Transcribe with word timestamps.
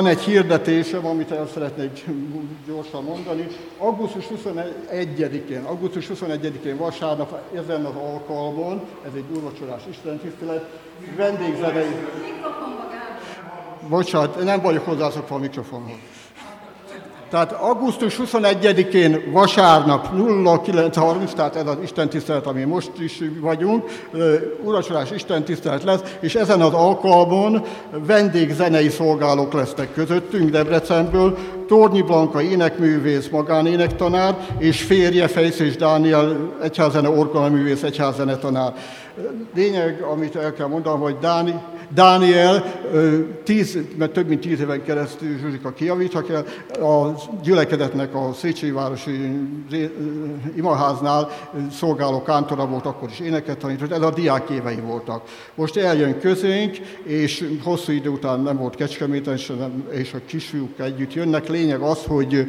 Van 0.00 0.08
egy 0.08 0.20
hirdetésem, 0.20 1.06
amit 1.06 1.30
el 1.30 1.46
szeretnék 1.46 2.04
gyorsan 2.66 3.04
mondani. 3.04 3.46
Augusztus 3.78 4.24
21-én, 4.34 5.62
augusztus 5.62 6.06
21-én 6.14 6.76
vasárnap 6.76 7.40
ezen 7.54 7.84
az 7.84 7.94
alkalmon, 7.94 8.80
ez 9.06 9.10
egy 9.14 9.24
úrvacsorás 9.34 9.82
istentisztelet, 9.90 10.64
vendégzenei... 11.16 11.96
Bocsánat, 13.88 14.44
nem 14.44 14.60
vagyok 14.60 14.84
hozzászokva 14.84 15.34
a 15.34 15.38
mikrofonhoz. 15.38 16.19
Tehát 17.30 17.52
augusztus 17.52 18.20
21-én 18.22 19.22
vasárnap 19.32 20.08
09.30, 20.16 21.32
tehát 21.32 21.56
ez 21.56 21.66
az 21.66 21.76
istentisztelet, 21.82 22.46
ami 22.46 22.64
most 22.64 22.90
is 22.98 23.22
vagyunk, 23.40 23.84
uracsolás 24.62 25.10
istentisztelet 25.10 25.82
lesz, 25.82 26.00
és 26.20 26.34
ezen 26.34 26.60
az 26.60 26.72
alkalmon 26.72 27.64
vendégzenei 28.06 28.88
szolgálók 28.88 29.52
lesznek 29.52 29.92
közöttünk 29.94 30.50
Debrecenből, 30.50 31.38
Tornyi 31.68 32.02
Blanka 32.02 32.42
énekművész, 32.42 33.28
magánénektanár, 33.28 34.36
és 34.58 34.82
férje 34.82 35.28
Fejszés 35.28 35.76
Dániel 35.76 36.36
egyházene 36.62 37.08
orgonaművész, 37.08 37.82
egyházene 37.82 38.36
tanár. 38.36 38.74
Lényeg, 39.54 40.02
amit 40.12 40.36
el 40.36 40.52
kell 40.52 40.66
mondanom, 40.66 41.00
hogy 41.00 41.16
Dáni, 41.20 41.54
Dániel, 41.94 42.64
tíz, 43.44 43.78
mert 43.96 44.12
több 44.12 44.28
mint 44.28 44.40
tíz 44.40 44.60
éven 44.60 44.82
keresztül 44.82 45.38
Zsuzsika 45.38 45.72
kijavítha 45.72 46.22
kell, 46.22 46.44
a 46.88 47.14
gyülekedetnek 47.42 48.14
a 48.14 48.32
Széchenyi 48.32 48.72
Városi 48.72 49.30
Imaháznál 50.56 51.30
szolgáló 51.72 52.22
kántora 52.22 52.66
volt, 52.66 52.86
akkor 52.86 53.08
is 53.10 53.20
éneket 53.20 53.58
tanított, 53.58 53.92
ez 53.92 54.02
a 54.02 54.10
diák 54.10 54.50
évei 54.50 54.80
voltak. 54.80 55.22
Most 55.54 55.76
eljön 55.76 56.18
közénk, 56.18 56.76
és 57.02 57.48
hosszú 57.62 57.92
idő 57.92 58.08
után 58.08 58.40
nem 58.40 58.56
volt 58.56 58.74
Kecskeméten, 58.74 59.38
és 59.90 60.12
a 60.12 60.20
kisfiúk 60.26 60.78
együtt 60.78 61.14
jönnek. 61.14 61.48
Lényeg 61.48 61.80
az, 61.80 62.04
hogy 62.04 62.46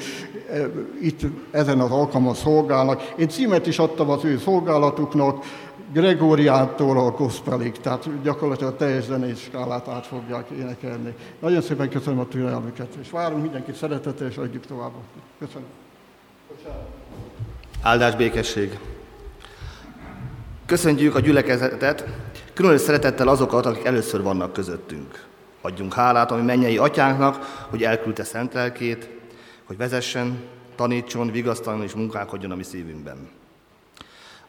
itt 1.01 1.21
ezen 1.51 1.79
az 1.79 1.91
alkalmon 1.91 2.33
szolgálnak. 2.33 3.13
Én 3.17 3.29
címet 3.29 3.67
is 3.67 3.79
adtam 3.79 4.09
az 4.09 4.25
ő 4.25 4.37
szolgálatuknak, 4.37 5.43
Gregóriától 5.93 6.97
a 6.97 7.11
gospelig, 7.11 7.77
tehát 7.77 8.21
gyakorlatilag 8.23 8.73
a 8.73 8.75
teljes 8.75 9.03
zenei 9.03 9.35
skálát 9.35 9.87
át 9.87 10.05
fogják 10.05 10.49
énekelni. 10.49 11.15
Nagyon 11.39 11.61
szépen 11.61 11.89
köszönöm 11.89 12.19
a 12.19 12.27
türelmüket, 12.27 12.95
és 13.01 13.09
várom 13.09 13.41
mindenkit 13.41 13.75
szeretettel, 13.75 14.27
és 14.27 14.37
adjuk 14.37 14.65
tovább. 14.65 14.91
Köszönöm. 15.39 15.67
Áldás 17.81 18.15
békesség. 18.15 18.79
Köszöntjük 20.65 21.15
a 21.15 21.19
gyülekezetet, 21.19 22.05
különös 22.53 22.81
szeretettel 22.81 23.27
azokat, 23.27 23.65
akik 23.65 23.85
először 23.85 24.21
vannak 24.21 24.53
közöttünk. 24.53 25.25
Adjunk 25.61 25.93
hálát, 25.93 26.31
ami 26.31 26.41
mennyei 26.41 26.77
atyánknak, 26.77 27.65
hogy 27.69 27.83
elküldte 27.83 28.23
szent 28.23 28.53
lelkét, 28.53 29.09
hogy 29.63 29.77
vezessen, 29.77 30.43
tanítson, 30.75 31.31
vigasztaljon 31.31 31.83
és 31.83 31.93
munkálkodjon 31.93 32.51
a 32.51 32.55
mi 32.55 32.63
szívünkben. 32.63 33.40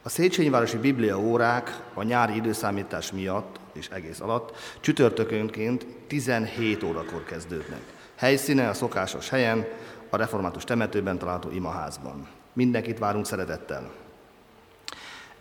A 0.05 0.09
Széchenyi 0.09 0.51
Biblia 0.81 1.19
órák 1.19 1.81
a 1.95 2.03
nyári 2.03 2.35
időszámítás 2.35 3.13
miatt 3.13 3.61
és 3.73 3.89
egész 3.89 4.21
alatt 4.21 4.57
csütörtökönként 4.81 5.87
17 6.07 6.83
órakor 6.83 7.25
kezdődnek. 7.25 7.81
Helyszíne 8.15 8.69
a 8.69 8.75
szokásos 8.75 9.29
helyen, 9.29 9.67
a 10.11 10.17
református 10.17 10.65
temetőben 10.65 11.19
található 11.19 11.51
imaházban. 11.51 12.29
Mindenkit 12.53 12.99
várunk 12.99 13.27
szeretettel. 13.27 13.91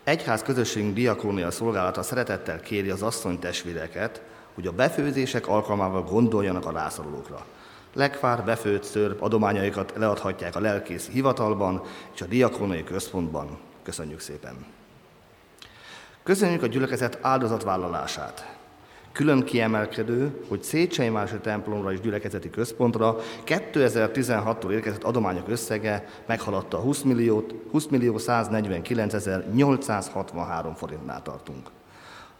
Egyház 0.04 0.42
közösségünk 0.42 0.94
diakónia 0.94 1.50
szolgálata 1.50 2.02
szeretettel 2.02 2.60
kéri 2.60 2.90
az 2.90 3.02
asszony 3.02 3.38
testvéreket, 3.38 4.22
hogy 4.54 4.66
a 4.66 4.72
befőzések 4.72 5.48
alkalmával 5.48 6.02
gondoljanak 6.02 6.66
a 6.66 6.72
rászorulókra. 6.72 7.44
Lekvár, 7.92 8.44
befőtt 8.44 8.82
szörp 8.82 9.22
adományaikat 9.22 9.92
leadhatják 9.96 10.56
a 10.56 10.60
lelkész 10.60 11.08
hivatalban 11.08 11.82
és 12.14 12.20
a 12.20 12.26
diakóniai 12.26 12.84
központban. 12.84 13.58
Köszönjük 13.82 14.20
szépen! 14.20 14.66
Köszönjük 16.22 16.62
a 16.62 16.66
gyülekezet 16.66 17.18
áldozatvállalását. 17.20 18.56
Külön 19.12 19.44
kiemelkedő, 19.44 20.44
hogy 20.48 20.62
Széchenyi 20.62 21.18
templomra 21.40 21.92
és 21.92 22.00
gyülekezeti 22.00 22.50
központra 22.50 23.16
2016-tól 23.46 24.70
érkezett 24.70 25.02
adományok 25.02 25.48
összege 25.48 26.08
meghaladta 26.26 26.78
20 26.78 27.02
milliót, 27.02 27.54
20 27.70 27.86
millió 27.86 28.18
149 28.18 29.24
863 29.52 30.74
forintnál 30.74 31.22
tartunk. 31.22 31.70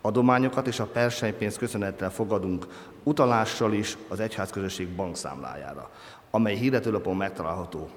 Adományokat 0.01 0.67
és 0.67 0.81
a 0.81 0.87
persejpénzt 0.87 1.59
köszönettel 1.59 2.11
fogadunk 2.11 2.67
utalással 3.03 3.73
is 3.73 3.97
az 4.09 4.21
egyházközösség 4.21 4.89
bankszámlájára, 4.89 5.91
amely 6.31 6.57
hirdetőlapon 6.57 7.17
megtalálható 7.17 7.91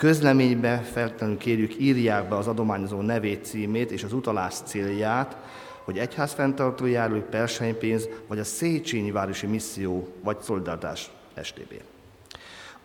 Közleménybe 0.00 0.78
feltétlenül 0.78 1.36
kérjük, 1.36 1.78
írják 1.78 2.28
be 2.28 2.36
az 2.36 2.46
adományozó 2.46 3.00
nevét, 3.00 3.44
címét 3.44 3.90
és 3.90 4.02
az 4.02 4.12
utalás 4.12 4.54
célját, 4.54 5.36
hogy 5.84 5.98
egyház 5.98 6.32
fenntartó 6.32 6.86
járulék, 6.86 7.22
persejpénz, 7.22 8.08
vagy 8.26 8.38
a 8.38 8.44
Széchenyi 8.44 9.10
Városi 9.10 9.46
Misszió, 9.46 10.08
vagy 10.22 10.40
Szolidaritás 10.40 11.10
STB. 11.42 11.82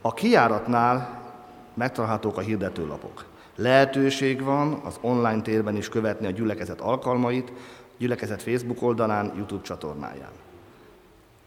A 0.01 0.13
kiáratnál 0.13 1.21
megtalálhatók 1.73 2.37
a 2.37 2.41
hirdetőlapok. 2.41 3.25
Lehetőség 3.55 4.41
van 4.41 4.73
az 4.73 4.97
online 5.01 5.41
térben 5.41 5.75
is 5.75 5.89
követni 5.89 6.27
a 6.27 6.31
gyülekezet 6.31 6.81
alkalmait, 6.81 7.51
gyülekezet 7.97 8.41
Facebook 8.41 8.81
oldalán, 8.81 9.33
YouTube 9.35 9.63
csatornáján. 9.63 10.31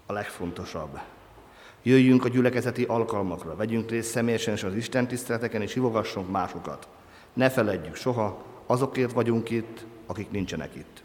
A 0.07 0.13
legfontosabb, 0.13 0.99
Jöjjünk 1.89 2.25
a 2.25 2.29
gyülekezeti 2.29 2.85
alkalmakra, 2.85 3.57
vegyünk 3.57 3.91
részt 3.91 4.11
személyesen 4.11 4.55
is 4.55 4.63
az 4.63 4.75
Isten 4.75 5.07
tiszteleteken, 5.07 5.63
és 5.63 5.73
hívogassunk 5.73 6.31
másokat. 6.31 6.89
Ne 7.33 7.51
feledjük 7.51 7.95
soha, 7.95 8.45
azokért 8.67 9.13
vagyunk 9.13 9.51
itt, 9.51 9.85
akik 10.07 10.31
nincsenek 10.31 10.75
itt. 10.75 11.03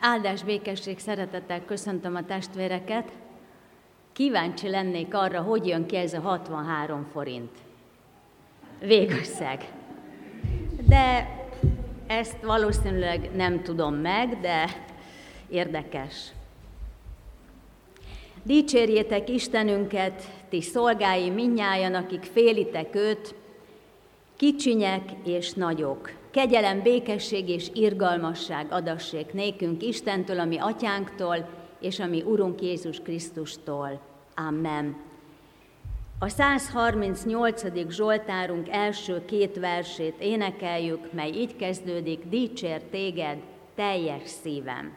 Áldás 0.00 0.42
békesség 0.42 0.98
szeretettel 0.98 1.64
köszöntöm 1.64 2.14
a 2.14 2.24
testvéreket. 2.24 3.12
Kíváncsi 4.12 4.68
lennék 4.68 5.14
arra, 5.14 5.40
hogy 5.40 5.66
jön 5.66 5.86
ki 5.86 5.96
ez 5.96 6.12
a 6.12 6.20
63 6.20 7.06
forint. 7.12 7.50
Végösszeg. 8.80 9.72
De 10.86 11.28
ezt 12.06 12.36
valószínűleg 12.42 13.30
nem 13.34 13.62
tudom 13.62 13.94
meg, 13.94 14.40
de 14.40 14.70
érdekes. 15.48 16.35
Dicsérjétek 18.46 19.28
Istenünket, 19.28 20.22
ti 20.48 20.60
szolgái 20.60 21.30
minnyájan, 21.30 21.94
akik 21.94 22.22
félitek 22.22 22.94
őt, 22.94 23.34
kicsinyek 24.36 25.02
és 25.24 25.52
nagyok. 25.52 26.10
Kegyelem, 26.30 26.82
békesség 26.82 27.48
és 27.48 27.70
irgalmasság 27.72 28.66
adassék 28.70 29.32
nékünk 29.32 29.82
Istentől, 29.82 30.40
ami 30.40 30.58
atyánktól, 30.58 31.48
és 31.80 31.98
ami 31.98 32.22
Urunk 32.22 32.62
Jézus 32.62 33.00
Krisztustól. 33.00 34.00
Amen. 34.34 34.96
A 36.18 36.28
138. 36.28 37.62
Zsoltárunk 37.90 38.68
első 38.68 39.24
két 39.24 39.58
versét 39.58 40.14
énekeljük, 40.18 41.12
mely 41.12 41.30
így 41.30 41.56
kezdődik, 41.56 42.28
dicsér 42.28 42.82
téged 42.82 43.38
teljes 43.74 44.28
szívem. 44.42 44.92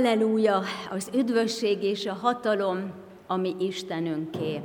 Halleluja, 0.00 0.62
az 0.90 1.10
üdvösség 1.14 1.82
és 1.82 2.06
a 2.06 2.12
hatalom, 2.12 2.92
ami 3.26 3.54
Istenünké. 3.58 4.60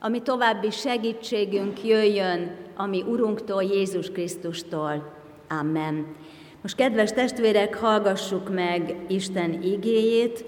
Ami 0.00 0.22
további 0.22 0.70
segítségünk 0.70 1.84
jöjjön, 1.84 2.56
ami 2.76 3.02
Urunktól, 3.02 3.62
Jézus 3.62 4.10
Krisztustól. 4.10 5.12
Amen. 5.60 6.06
Most 6.62 6.76
kedves 6.76 7.12
testvérek, 7.12 7.74
hallgassuk 7.74 8.54
meg 8.54 8.96
Isten 9.08 9.62
igéjét. 9.62 10.44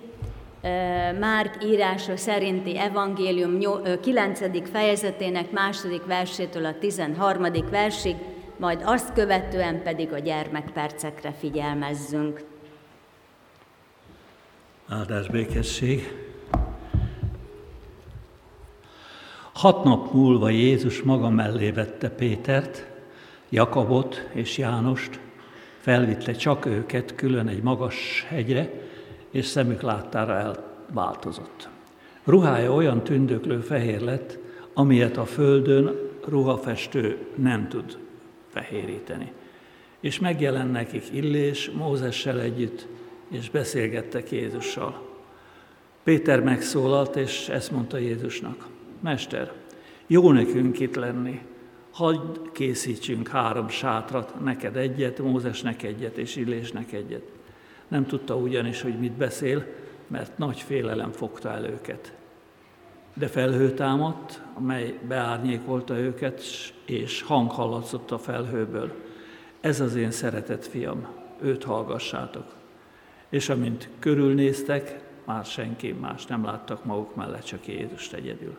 Márk 1.18 1.64
írása 1.64 2.16
szerinti 2.16 2.78
evangélium 2.78 3.58
9. 4.00 4.70
fejezetének 4.70 5.50
második 5.50 6.04
versétől 6.06 6.64
a 6.64 6.78
13. 6.78 7.46
versig, 7.70 8.16
majd 8.56 8.80
azt 8.84 9.12
követően 9.12 9.82
pedig 9.82 10.12
a 10.12 10.18
gyermekpercekre 10.18 11.32
figyelmezzünk. 11.32 12.49
Áldás 14.92 15.28
békesség. 15.28 16.16
Hat 19.52 19.84
nap 19.84 20.12
múlva 20.12 20.48
Jézus 20.48 21.02
maga 21.02 21.28
mellé 21.28 21.70
vette 21.70 22.10
Pétert, 22.10 22.86
Jakabot 23.48 24.28
és 24.32 24.58
Jánost, 24.58 25.20
felvitte 25.78 26.32
csak 26.32 26.66
őket 26.66 27.14
külön 27.14 27.48
egy 27.48 27.62
magas 27.62 28.24
hegyre, 28.28 28.70
és 29.30 29.46
szemük 29.46 29.80
láttára 29.80 30.34
elváltozott. 30.34 31.68
Ruhája 32.24 32.72
olyan 32.72 33.02
tündöklő 33.02 33.60
fehér 33.60 34.00
lett, 34.00 34.38
amilyet 34.74 35.16
a 35.16 35.24
földön 35.24 35.94
ruhafestő 36.28 37.26
nem 37.34 37.68
tud 37.68 37.98
fehéríteni. 38.48 39.32
És 40.00 40.18
megjelent 40.18 40.72
nekik 40.72 41.04
Illés 41.12 41.70
Mózessel 41.70 42.40
együtt, 42.40 42.86
és 43.30 43.50
beszélgettek 43.50 44.30
Jézussal. 44.30 45.08
Péter 46.02 46.40
megszólalt, 46.40 47.16
és 47.16 47.48
ezt 47.48 47.70
mondta 47.70 47.96
Jézusnak. 47.96 48.66
Mester, 49.00 49.52
jó 50.06 50.32
nekünk 50.32 50.80
itt 50.80 50.94
lenni. 50.94 51.40
Hadd 51.90 52.38
készítsünk 52.52 53.28
három 53.28 53.68
sátrat, 53.68 54.40
neked 54.44 54.76
egyet, 54.76 55.18
Mózesnek 55.18 55.82
egyet, 55.82 56.16
és 56.16 56.36
Illésnek 56.36 56.92
egyet. 56.92 57.22
Nem 57.88 58.06
tudta 58.06 58.36
ugyanis, 58.36 58.82
hogy 58.82 58.98
mit 58.98 59.12
beszél, 59.12 59.66
mert 60.06 60.38
nagy 60.38 60.60
félelem 60.60 61.10
fogta 61.10 61.50
el 61.50 61.64
őket. 61.64 62.12
De 63.14 63.26
felhő 63.26 63.70
támadt, 63.70 64.42
amely 64.54 64.98
beárnyékolta 65.08 65.98
őket, 65.98 66.42
és 66.84 67.22
hang 67.22 67.50
hallatszott 67.50 68.10
a 68.10 68.18
felhőből. 68.18 68.92
Ez 69.60 69.80
az 69.80 69.94
én 69.94 70.10
szeretett 70.10 70.66
fiam, 70.66 71.08
őt 71.40 71.64
hallgassátok. 71.64 72.59
És 73.30 73.48
amint 73.48 73.88
körülnéztek, 73.98 75.00
már 75.24 75.44
senki 75.44 75.92
más 76.00 76.26
nem 76.26 76.44
láttak 76.44 76.84
maguk 76.84 77.14
mellett, 77.14 77.44
csak 77.44 77.66
Jézust 77.66 78.12
egyedül. 78.12 78.56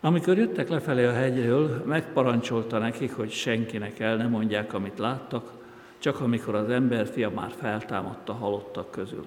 Amikor 0.00 0.38
jöttek 0.38 0.68
lefelé 0.68 1.04
a 1.04 1.12
hegyről, 1.12 1.82
megparancsolta 1.86 2.78
nekik, 2.78 3.12
hogy 3.12 3.30
senkinek 3.30 3.98
el 3.98 4.16
ne 4.16 4.26
mondják, 4.26 4.74
amit 4.74 4.98
láttak, 4.98 5.52
csak 5.98 6.20
amikor 6.20 6.54
az 6.54 6.68
ember 6.68 7.06
fia 7.06 7.30
már 7.30 7.50
feltámadt 7.58 8.28
halottak 8.28 8.90
közül. 8.90 9.24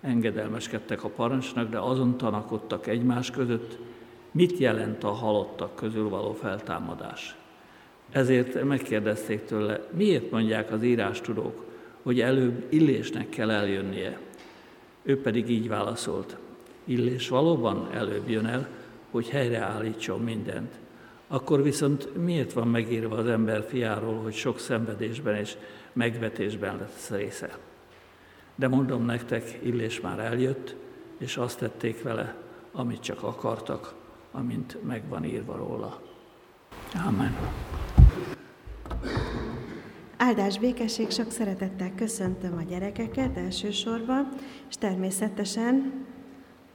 Engedelmeskedtek 0.00 1.04
a 1.04 1.08
parancsnak, 1.08 1.70
de 1.70 1.78
azon 1.78 2.16
tanakodtak 2.16 2.86
egymás 2.86 3.30
között, 3.30 3.78
mit 4.30 4.58
jelent 4.58 5.04
a 5.04 5.10
halottak 5.10 5.74
közül 5.74 6.08
való 6.08 6.32
feltámadás. 6.32 7.36
Ezért 8.10 8.64
megkérdezték 8.64 9.44
tőle, 9.44 9.86
miért 9.90 10.30
mondják 10.30 10.72
az 10.72 10.82
írástudók, 10.82 11.69
hogy 12.02 12.20
előbb 12.20 12.66
Illésnek 12.68 13.28
kell 13.28 13.50
eljönnie. 13.50 14.20
Ő 15.02 15.20
pedig 15.20 15.50
így 15.50 15.68
válaszolt, 15.68 16.36
Illés 16.84 17.28
valóban 17.28 17.88
előbb 17.92 18.28
jön 18.28 18.46
el, 18.46 18.68
hogy 19.10 19.28
helyreállítson 19.28 20.20
mindent. 20.20 20.78
Akkor 21.26 21.62
viszont 21.62 22.24
miért 22.24 22.52
van 22.52 22.68
megírva 22.68 23.16
az 23.16 23.26
ember 23.26 23.64
fiáról, 23.68 24.22
hogy 24.22 24.34
sok 24.34 24.58
szenvedésben 24.58 25.34
és 25.34 25.56
megvetésben 25.92 26.76
lesz 26.78 27.10
része? 27.10 27.58
De 28.54 28.68
mondom 28.68 29.04
nektek, 29.04 29.58
Illés 29.62 30.00
már 30.00 30.18
eljött, 30.18 30.74
és 31.18 31.36
azt 31.36 31.58
tették 31.58 32.02
vele, 32.02 32.36
amit 32.72 33.00
csak 33.00 33.22
akartak, 33.22 33.94
amint 34.32 34.76
megvan 34.86 35.24
írva 35.24 35.56
róla. 35.56 36.00
Amen. 37.06 37.36
Áldás 40.22 40.58
békesség, 40.58 41.10
sok 41.10 41.30
szeretettel 41.30 41.92
köszöntöm 41.96 42.56
a 42.56 42.62
gyerekeket 42.62 43.36
elsősorban, 43.36 44.28
és 44.68 44.74
természetesen 44.74 45.92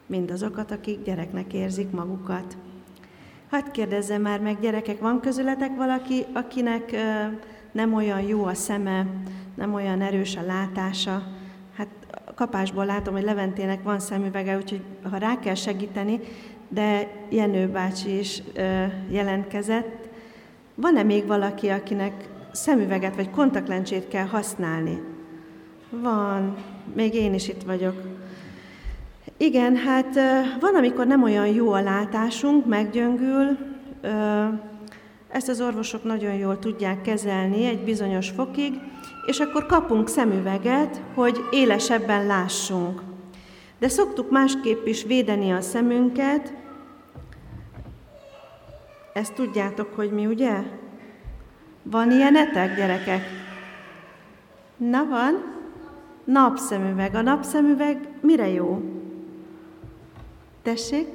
mindazokat, 0.06 0.72
akik 0.72 1.04
gyereknek 1.04 1.54
érzik 1.54 1.92
magukat. 1.92 2.58
Hadd 3.50 3.72
kérdezzem 3.72 4.22
már 4.22 4.40
meg, 4.40 4.60
gyerekek, 4.60 5.00
van 5.00 5.20
közületek 5.20 5.76
valaki, 5.76 6.26
akinek 6.34 6.96
nem 7.72 7.94
olyan 7.94 8.22
jó 8.22 8.44
a 8.44 8.54
szeme, 8.54 9.08
nem 9.56 9.74
olyan 9.74 10.02
erős 10.02 10.36
a 10.36 10.46
látása? 10.46 11.24
Hát 11.78 11.88
kapásból 12.36 12.86
látom, 12.86 13.14
hogy 13.14 13.24
Leventének 13.24 13.84
van 13.84 14.00
szemüvege, 14.00 14.58
úgyhogy 14.58 14.82
ha 15.10 15.18
rá 15.18 15.40
kell 15.40 15.56
segíteni, 15.56 16.20
de 16.68 17.12
Jenő 17.30 17.68
bácsi 17.68 18.18
is 18.18 18.42
jelentkezett. 19.10 20.10
Van-e 20.76 21.04
még 21.04 21.26
valaki, 21.26 21.70
akinek 21.70 22.34
szemüveget 22.56 23.16
vagy 23.16 23.30
kontaktlencsét 23.30 24.08
kell 24.08 24.26
használni? 24.26 25.02
Van, 25.90 26.56
még 26.94 27.14
én 27.14 27.34
is 27.34 27.48
itt 27.48 27.64
vagyok. 27.64 28.02
Igen, 29.38 29.76
hát 29.76 30.16
van, 30.60 30.76
amikor 30.76 31.08
nem 31.08 31.24
olyan 31.24 31.48
jó 31.48 31.72
a 31.72 31.82
látásunk, 31.82 32.66
meggyöngül, 32.66 33.58
ezt 35.28 35.50
az 35.50 35.62
orvosok 35.62 36.04
nagyon 36.04 36.34
jól 36.34 36.60
tudják 36.60 37.02
kezelni 37.02 37.66
egy 37.66 37.84
bizonyos 37.84 38.30
fokig, 38.30 38.74
és 39.26 39.40
akkor 39.40 39.66
kapunk 39.66 40.08
szemüveget, 40.08 41.02
hogy 41.14 41.38
élesebben 41.52 42.26
lássunk. 42.26 43.02
De 43.80 43.88
szoktuk 43.88 44.32
másképp 44.32 44.86
is 44.86 45.04
védeni 45.04 45.52
a 45.52 45.62
szemünket. 45.62 46.54
Ezt 49.14 49.34
tudjátok, 49.34 49.94
hogy 49.96 50.12
mi, 50.12 50.26
ugye? 50.26 50.64
Van 51.90 52.12
ilyenetek, 52.12 52.76
gyerekek? 52.76 53.22
Na 54.78 55.06
van? 55.06 55.54
Napszemüveg. 56.24 57.16
A 57.16 57.22
napszemüveg 57.22 58.10
mire 58.22 58.48
jó? 58.48 58.82
Tessék? 60.62 61.08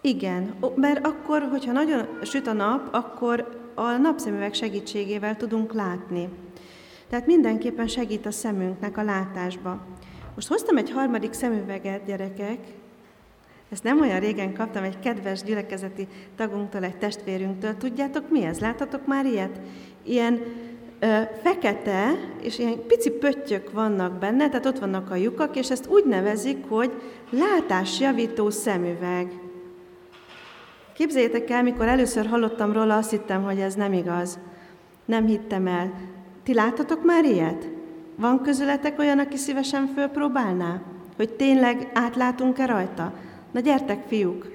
Igen, 0.00 0.54
mert 0.74 1.06
akkor, 1.06 1.42
hogyha 1.50 1.72
nagyon 1.72 2.06
süt 2.22 2.46
a 2.46 2.52
nap, 2.52 2.94
akkor 2.94 3.60
a 3.74 3.90
napszemüveg 3.90 4.54
segítségével 4.54 5.36
tudunk 5.36 5.72
látni. 5.72 6.28
Tehát 7.08 7.26
mindenképpen 7.26 7.86
segít 7.86 8.26
a 8.26 8.30
szemünknek 8.30 8.96
a 8.96 9.02
látásba. 9.02 9.86
Most 10.34 10.48
hoztam 10.48 10.76
egy 10.76 10.90
harmadik 10.90 11.32
szemüveget, 11.32 12.04
gyerekek. 12.04 12.58
Ezt 13.70 13.82
nem 13.84 14.00
olyan 14.00 14.20
régen 14.20 14.54
kaptam 14.54 14.82
egy 14.82 14.98
kedves 14.98 15.42
gyülekezeti 15.42 16.08
tagunktól, 16.36 16.84
egy 16.84 16.96
testvérünktől. 16.96 17.76
Tudjátok 17.76 18.30
mi 18.30 18.44
ez? 18.44 18.58
Láttatok 18.58 19.06
már 19.06 19.26
ilyet? 19.26 19.60
Ilyen 20.02 20.40
fekete, 21.42 22.10
és 22.42 22.58
ilyen 22.58 22.86
pici 22.86 23.10
pöttyök 23.10 23.72
vannak 23.72 24.18
benne, 24.18 24.48
tehát 24.48 24.66
ott 24.66 24.78
vannak 24.78 25.10
a 25.10 25.16
lyukak, 25.16 25.56
és 25.56 25.70
ezt 25.70 25.86
úgy 25.86 26.04
nevezik, 26.04 26.64
hogy 26.68 26.92
látásjavító 27.30 28.50
szemüveg. 28.50 29.32
Képzeljétek 30.92 31.50
el, 31.50 31.62
mikor 31.62 31.88
először 31.88 32.26
hallottam 32.26 32.72
róla, 32.72 32.96
azt 32.96 33.10
hittem, 33.10 33.42
hogy 33.42 33.58
ez 33.58 33.74
nem 33.74 33.92
igaz. 33.92 34.38
Nem 35.04 35.26
hittem 35.26 35.66
el. 35.66 35.92
Ti 36.42 36.54
láttatok 36.54 37.04
már 37.04 37.24
ilyet? 37.24 37.68
Van 38.16 38.42
közületek 38.42 38.98
olyan, 38.98 39.18
aki 39.18 39.36
szívesen 39.36 39.86
fölpróbálná? 39.86 40.82
Hogy 41.16 41.30
tényleg 41.30 41.90
átlátunk-e 41.94 42.66
rajta? 42.66 43.12
Na 43.50 43.60
gyertek, 43.60 44.06
fiúk! 44.06 44.46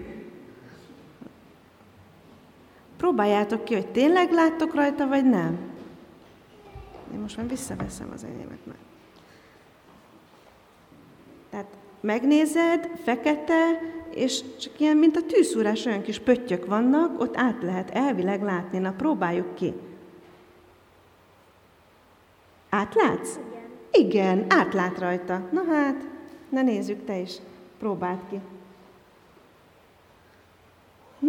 Próbáljátok 2.98 3.64
ki, 3.64 3.74
hogy 3.74 3.88
tényleg 3.88 4.32
láttok 4.32 4.75
rajta, 4.75 5.08
vagy 5.08 5.25
nem. 5.25 5.58
Én 7.14 7.20
most 7.20 7.38
már 7.38 7.48
visszaveszem 7.48 8.12
az 8.14 8.24
enyémet 8.24 8.66
meg. 8.66 8.78
Tehát 11.50 11.68
megnézed, 12.00 12.90
fekete, 13.04 13.82
és 14.10 14.44
csak 14.60 14.80
ilyen, 14.80 14.98
mint 14.98 15.16
a 15.16 15.22
tűszúrás, 15.22 15.86
olyan 15.86 16.02
kis 16.02 16.20
pöttyök 16.20 16.66
vannak, 16.66 17.20
ott 17.20 17.38
át 17.38 17.62
lehet 17.62 17.90
elvileg 17.90 18.44
látni. 18.44 18.78
Na, 18.78 18.92
próbáljuk 18.92 19.56
ki. 19.56 19.74
Átlátsz? 22.70 23.40
Igen. 23.92 24.08
Igen, 24.08 24.46
átlát 24.50 25.00
rajta. 25.00 25.48
Na 25.52 25.64
hát, 25.64 26.08
na 26.50 26.62
nézzük, 26.62 27.06
te 27.06 27.18
is. 27.18 27.36
Próbáld 27.80 28.20
ki. 28.30 28.40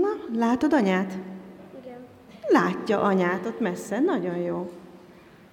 Na, 0.01 0.39
látod 0.39 0.73
anyát? 0.73 1.13
Igen. 1.83 1.99
Látja 2.49 3.01
anyát 3.01 3.47
ott 3.47 3.61
messze, 3.61 4.01
nagyon 4.01 4.37
jó. 4.37 4.71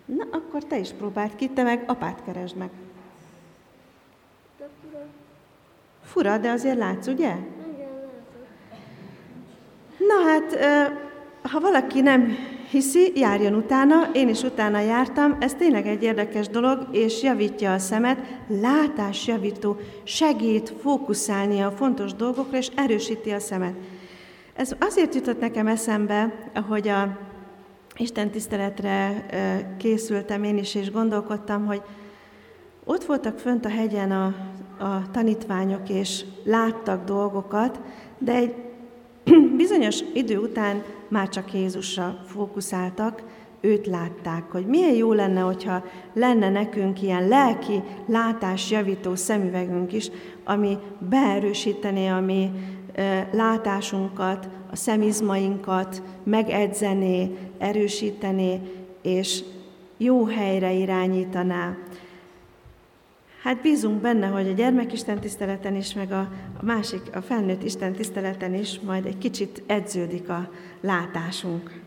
Na, 0.06 0.24
akkor 0.32 0.64
te 0.64 0.78
is 0.80 0.90
próbáld 0.90 1.36
ki, 1.36 1.50
te 1.50 1.64
meg 1.64 1.84
apát 1.88 2.22
keresd 2.26 2.56
meg. 2.56 2.70
Fura, 6.04 6.38
de 6.38 6.50
azért 6.50 6.78
látsz, 6.78 7.08
ugye? 7.08 7.36
Na 9.98 10.30
hát, 10.30 10.56
ha 11.42 11.60
valaki 11.60 12.02
nem 12.02 12.36
hiszi, 12.70 13.12
járjon 13.16 13.54
utána, 13.54 14.10
én 14.14 14.30
is 14.30 14.44
utána 14.44 14.80
jártam, 14.80 15.38
ez 15.40 15.54
tényleg 15.54 15.88
egy 15.88 16.04
érdekes 16.04 16.48
dolog, 16.48 16.88
és 16.92 17.24
javítja 17.24 17.74
a 17.74 17.80
szemet, 17.80 18.20
látásjavító, 18.48 19.78
segít 20.04 20.74
fókuszálni 20.82 21.62
a 21.62 21.72
fontos 21.72 22.14
dolgokra, 22.14 22.58
és 22.58 22.70
erősíti 22.76 23.32
a 23.32 23.40
szemet. 23.40 23.76
Ez 24.56 24.76
azért 24.80 25.16
jutott 25.16 25.40
nekem 25.40 25.68
eszembe, 25.68 26.50
ahogy 26.54 26.88
a 26.88 27.18
Isten 27.98 28.30
tiszteletre 28.30 29.26
készültem 29.78 30.44
én 30.44 30.58
is, 30.58 30.76
és 30.76 30.92
gondolkodtam, 30.92 31.66
hogy 31.66 31.82
ott 32.84 33.04
voltak 33.04 33.40
fönt 33.40 33.66
a 33.66 33.70
hegyen 33.70 34.12
a, 34.12 34.26
a 34.80 35.12
tanítványok, 35.12 35.90
és 35.90 36.26
láttak 36.44 37.06
dolgokat, 37.06 37.80
de 38.18 38.34
egy 38.34 38.56
bizonyos 39.58 40.00
idő 40.14 40.38
után 40.38 40.84
már 41.08 41.30
csak 41.30 41.54
Jézusra 41.54 42.24
fókuszáltak, 42.26 43.24
őt 43.62 43.88
látták, 43.88 44.52
hogy 44.52 44.66
milyen 44.66 44.94
jó 44.94 45.14
lenne, 45.14 45.40
hogyha 45.40 45.84
lenne 46.14 46.50
nekünk 46.50 47.02
ilyen 47.02 47.28
lelki 47.28 47.84
látásjavító 48.06 49.16
szemüvegünk 49.16 49.94
is, 49.94 50.10
ami 50.44 50.78
beerősítené 51.10 52.08
a 52.08 52.20
mi 52.20 52.52
látásunkat, 53.32 54.48
a 54.72 54.76
szemizmainkat, 54.76 56.02
megedzené, 56.24 57.38
erősítené, 57.58 58.60
és 59.02 59.44
jó 59.98 60.26
helyre 60.26 60.72
irányítaná. 60.72 61.78
Hát 63.42 63.62
bízunk 63.62 64.02
benne, 64.02 64.28
hogy 64.28 64.48
a 64.48 64.54
gyermekisten 64.54 65.20
tiszteleten 65.20 65.76
is, 65.76 65.94
meg 65.94 66.12
a, 66.12 66.20
a 66.60 66.66
másik, 66.66 67.02
a 67.16 67.22
felnőtt 67.22 67.64
Isten 67.64 67.94
tiszteleten 67.94 68.54
is 68.54 68.80
majd 68.80 69.06
egy 69.06 69.18
kicsit 69.18 69.64
edződik 69.66 70.30
a 70.30 70.50
látásunk. 70.82 71.82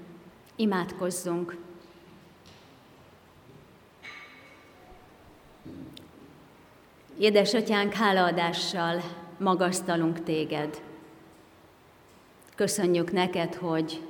Imádkozzunk! 0.56 1.56
Édesatyánk, 7.18 7.92
hálaadással 7.92 9.02
magasztalunk 9.38 10.22
téged. 10.22 10.82
Köszönjük 12.56 13.12
neked, 13.12 13.54
hogy 13.54 14.02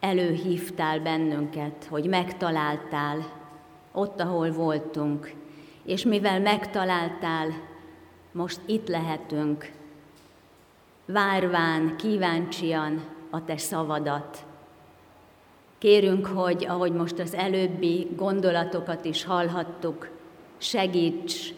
előhívtál 0.00 1.00
bennünket, 1.00 1.86
hogy 1.88 2.06
megtaláltál 2.06 3.18
ott, 3.92 4.20
ahol 4.20 4.50
voltunk, 4.50 5.32
és 5.84 6.04
mivel 6.04 6.40
megtaláltál, 6.40 7.48
most 8.32 8.60
itt 8.66 8.88
lehetünk, 8.88 9.72
várván, 11.06 11.96
kíváncsian 11.96 13.04
a 13.30 13.44
te 13.44 13.56
szavadat. 13.56 14.44
Kérünk, 15.78 16.26
hogy 16.26 16.66
ahogy 16.68 16.92
most 16.92 17.18
az 17.18 17.34
előbbi 17.34 18.08
gondolatokat 18.16 19.04
is 19.04 19.24
hallhattuk, 19.24 20.08
segíts, 20.58 21.54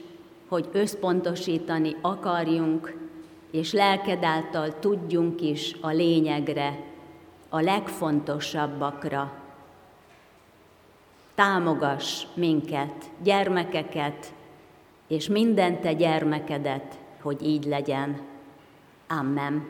hogy 0.49 0.69
összpontosítani 0.73 1.97
akarjunk, 2.01 3.08
és 3.51 3.73
lelked 3.73 4.23
által 4.23 4.79
tudjunk 4.79 5.41
is 5.41 5.77
a 5.81 5.89
lényegre, 5.89 6.79
a 7.49 7.61
legfontosabbakra. 7.61 9.33
Támogass 11.35 12.27
minket, 12.35 13.11
gyermekeket, 13.23 14.33
és 15.07 15.29
minden 15.29 15.81
te 15.81 15.93
gyermekedet, 15.93 16.99
hogy 17.23 17.47
így 17.47 17.65
legyen. 17.65 18.21
Amen. 19.09 19.67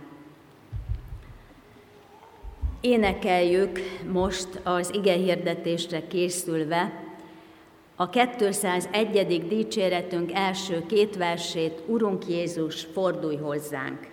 Énekeljük 2.81 3.79
most 4.13 4.61
az 4.63 4.95
ige 4.95 5.13
hirdetésre 5.13 6.07
készülve 6.07 7.08
a 8.01 8.09
201. 8.09 9.47
dicséretünk 9.49 10.33
első 10.33 10.87
két 10.87 11.17
versét, 11.17 11.83
Urunk 11.87 12.29
Jézus, 12.29 12.85
fordulj 12.93 13.37
hozzánk! 13.37 14.09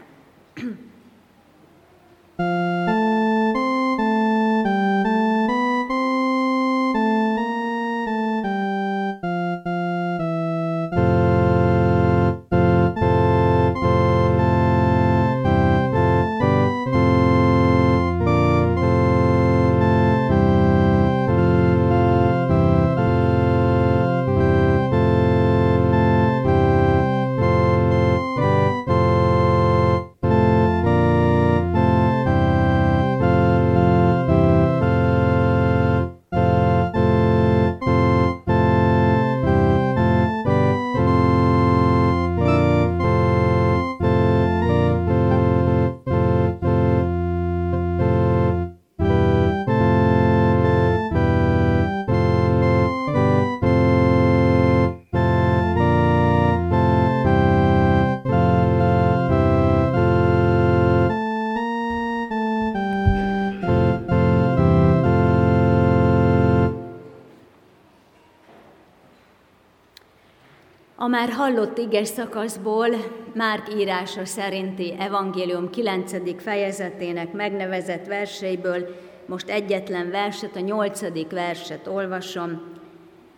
A 71.05 71.07
már 71.07 71.29
hallott 71.29 71.77
iges 71.77 72.07
szakaszból 72.07 72.87
Márk 73.33 73.73
írása 73.73 74.25
szerinti 74.25 74.93
evangélium 74.99 75.69
9. 75.69 76.41
fejezetének 76.41 77.31
megnevezett 77.33 78.05
verseiből 78.05 78.95
most 79.25 79.49
egyetlen 79.49 80.09
verset, 80.09 80.55
a 80.55 80.59
nyolcadik 80.59 81.31
verset 81.31 81.87
olvasom, 81.87 82.61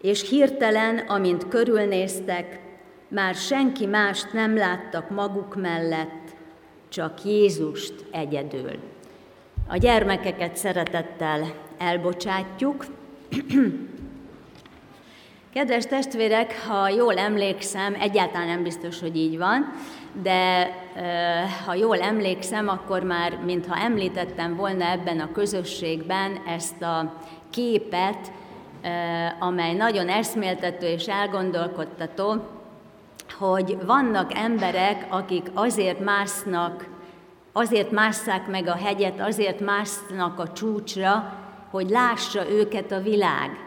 és 0.01 0.29
hirtelen, 0.29 0.97
amint 0.97 1.47
körülnéztek, 1.47 2.59
már 3.07 3.36
senki 3.36 3.86
mást 3.86 4.33
nem 4.33 4.57
láttak 4.57 5.09
maguk 5.09 5.55
mellett, 5.55 6.36
csak 6.89 7.24
Jézust 7.24 7.93
egyedül. 8.12 8.79
A 9.67 9.77
gyermekeket 9.77 10.55
szeretettel 10.55 11.53
elbocsátjuk, 11.77 12.86
Kedves 15.57 15.85
testvérek, 15.85 16.65
ha 16.67 16.89
jól 16.89 17.17
emlékszem, 17.17 17.95
egyáltalán 17.99 18.47
nem 18.47 18.63
biztos, 18.63 18.99
hogy 18.99 19.15
így 19.15 19.37
van, 19.37 19.73
de 20.21 20.71
ha 21.65 21.73
jól 21.73 21.99
emlékszem, 21.99 22.67
akkor 22.67 23.03
már, 23.03 23.37
mintha 23.45 23.77
említettem 23.77 24.55
volna 24.55 24.85
ebben 24.85 25.19
a 25.19 25.31
közösségben 25.31 26.41
ezt 26.47 26.81
a 26.81 27.13
képet, 27.49 28.31
amely 29.39 29.73
nagyon 29.73 30.09
eszméltető 30.09 30.87
és 30.87 31.05
elgondolkodtató, 31.05 32.35
hogy 33.39 33.77
vannak 33.85 34.31
emberek, 34.35 35.05
akik 35.09 35.51
azért 35.53 35.99
másznak, 35.99 36.87
azért 37.51 37.91
másszák 37.91 38.47
meg 38.47 38.67
a 38.67 38.75
hegyet, 38.75 39.21
azért 39.21 39.59
másznak 39.59 40.39
a 40.39 40.51
csúcsra, 40.51 41.33
hogy 41.71 41.89
lássa 41.89 42.49
őket 42.49 42.91
a 42.91 43.01
világ 43.01 43.66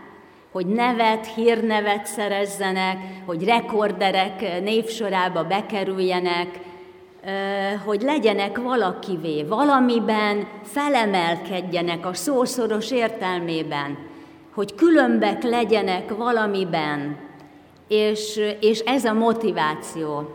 hogy 0.52 0.66
nevet, 0.66 1.34
hírnevet 1.34 2.06
szerezzenek, 2.06 2.96
hogy 3.26 3.44
rekorderek 3.44 4.62
névsorába 4.62 5.44
bekerüljenek, 5.44 6.58
hogy 7.84 8.02
legyenek 8.02 8.58
valakivé, 8.58 9.42
valamiben 9.42 10.48
felemelkedjenek 10.62 12.06
a 12.06 12.14
szószoros 12.14 12.90
értelmében, 12.90 13.98
hogy 14.54 14.74
különbek 14.74 15.42
legyenek 15.42 16.16
valamiben, 16.16 17.16
és, 17.88 18.40
és 18.60 18.78
ez 18.78 19.04
a 19.04 19.12
motiváció. 19.12 20.34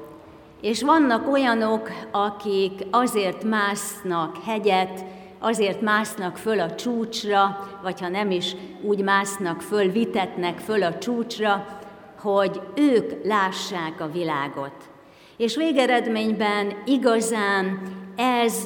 És 0.62 0.84
vannak 0.84 1.32
olyanok, 1.32 1.90
akik 2.12 2.86
azért 2.92 3.44
másznak 3.44 4.36
hegyet, 4.46 5.04
azért 5.46 5.82
másznak 5.82 6.38
föl 6.38 6.60
a 6.60 6.76
csúcsra, 6.76 7.70
vagy 7.84 8.00
ha 8.00 8.10
nem 8.10 8.32
is 8.32 8.56
úgy 8.82 9.02
másznak 9.02 9.62
föl, 9.62 9.92
vitetnek 9.92 10.58
föl 10.58 10.84
a 10.84 10.98
csúcsra, 10.98 11.66
hogy 12.22 12.62
ők 12.76 13.26
lássák 13.26 14.02
a 14.02 14.12
világot. 14.12 14.74
És 15.38 15.56
végeredményben 15.56 16.74
igazán 16.86 17.82
ez 18.16 18.66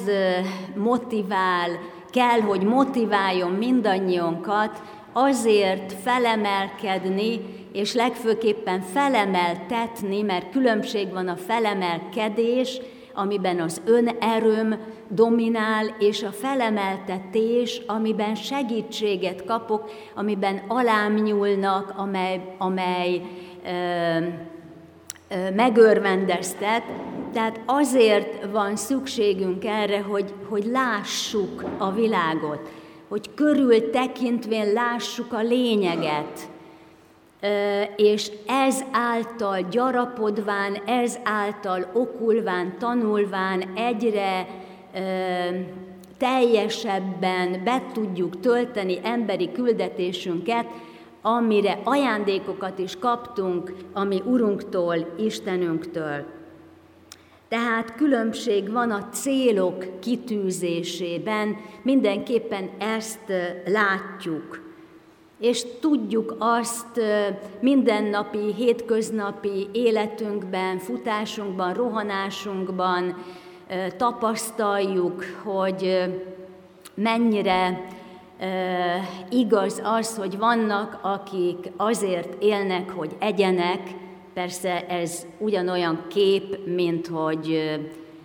motivál, 0.74 1.68
kell, 2.10 2.40
hogy 2.40 2.62
motiváljon 2.62 3.50
mindannyiunkat 3.50 4.82
azért 5.12 5.92
felemelkedni, 6.02 7.40
és 7.72 7.94
legfőképpen 7.94 8.80
felemeltetni, 8.80 10.22
mert 10.22 10.50
különbség 10.50 11.12
van 11.12 11.28
a 11.28 11.36
felemelkedés, 11.36 12.80
amiben 13.20 13.60
az 13.60 13.80
önerőm 13.84 14.78
dominál, 15.08 15.96
és 15.98 16.22
a 16.22 16.30
felemeltetés, 16.30 17.82
amiben 17.86 18.34
segítséget 18.34 19.44
kapok, 19.44 19.90
amiben 20.14 20.62
alám 20.68 21.14
nyúlnak, 21.14 21.92
amely, 21.96 22.54
amely 22.58 23.22
ö, 23.64 23.70
ö, 25.28 25.50
megörvendeztet. 25.54 26.82
Tehát 27.32 27.60
azért 27.66 28.46
van 28.52 28.76
szükségünk 28.76 29.64
erre, 29.64 30.00
hogy, 30.00 30.34
hogy 30.48 30.64
lássuk 30.64 31.64
a 31.78 31.92
világot, 31.92 32.68
hogy 33.08 33.34
körül 33.34 33.90
tekintvén 33.90 34.72
lássuk 34.72 35.32
a 35.32 35.42
lényeget, 35.42 36.49
és 37.96 38.30
ez 38.46 38.84
által 38.90 39.60
gyarapodván, 39.70 40.74
ez 40.74 41.18
által 41.24 41.90
okulván, 41.92 42.78
tanulván 42.78 43.62
egyre 43.74 44.46
teljesebben 46.18 47.64
be 47.64 47.82
tudjuk 47.92 48.40
tölteni 48.40 48.98
emberi 49.02 49.52
küldetésünket, 49.52 50.66
amire 51.22 51.80
ajándékokat 51.84 52.78
is 52.78 52.98
kaptunk, 52.98 53.74
ami 53.92 54.22
Urunktól, 54.24 55.14
Istenünktől. 55.18 56.24
Tehát 57.48 57.94
különbség 57.94 58.72
van 58.72 58.90
a 58.90 59.08
célok 59.08 60.00
kitűzésében, 60.00 61.56
mindenképpen 61.82 62.70
ezt 62.78 63.32
látjuk 63.66 64.69
és 65.40 65.64
tudjuk 65.80 66.36
azt 66.38 67.00
mindennapi, 67.60 68.54
hétköznapi 68.56 69.68
életünkben, 69.72 70.78
futásunkban, 70.78 71.74
rohanásunkban 71.74 73.24
tapasztaljuk, 73.96 75.24
hogy 75.42 76.04
mennyire 76.94 77.86
igaz 79.30 79.80
az, 79.84 80.16
hogy 80.16 80.38
vannak, 80.38 80.98
akik 81.02 81.70
azért 81.76 82.42
élnek, 82.42 82.90
hogy 82.90 83.16
egyenek, 83.18 83.80
persze 84.34 84.86
ez 84.86 85.26
ugyanolyan 85.38 86.04
kép, 86.08 86.58
mint 86.66 87.06
hogy 87.06 87.78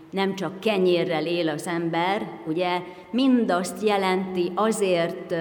nem 0.09 0.35
csak 0.35 0.59
kenyérrel 0.59 1.25
él 1.25 1.49
az 1.49 1.67
ember, 1.67 2.27
ugye? 2.47 2.81
Mindazt 3.11 3.83
jelenti 3.83 4.51
azért 4.55 5.35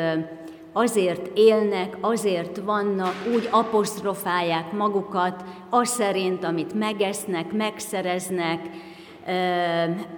azért 0.77 1.31
élnek, 1.39 1.97
azért 2.01 2.59
vannak, 2.65 3.15
úgy 3.35 3.49
apostrofálják 3.51 4.73
magukat, 4.73 5.45
az 5.71 5.89
szerint, 5.89 6.45
amit 6.45 6.75
megesznek, 6.75 7.53
megszereznek, 7.53 8.61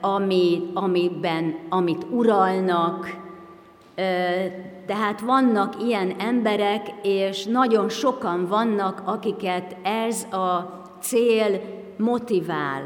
ami, 0.00 0.70
amiben, 0.74 1.56
amit 1.68 2.06
uralnak. 2.10 3.24
Tehát 4.86 5.20
vannak 5.20 5.82
ilyen 5.82 6.14
emberek, 6.18 6.86
és 7.02 7.44
nagyon 7.44 7.88
sokan 7.88 8.46
vannak, 8.46 9.02
akiket 9.04 9.76
ez 9.82 10.22
a 10.32 10.80
cél 11.00 11.60
motivál. 11.96 12.82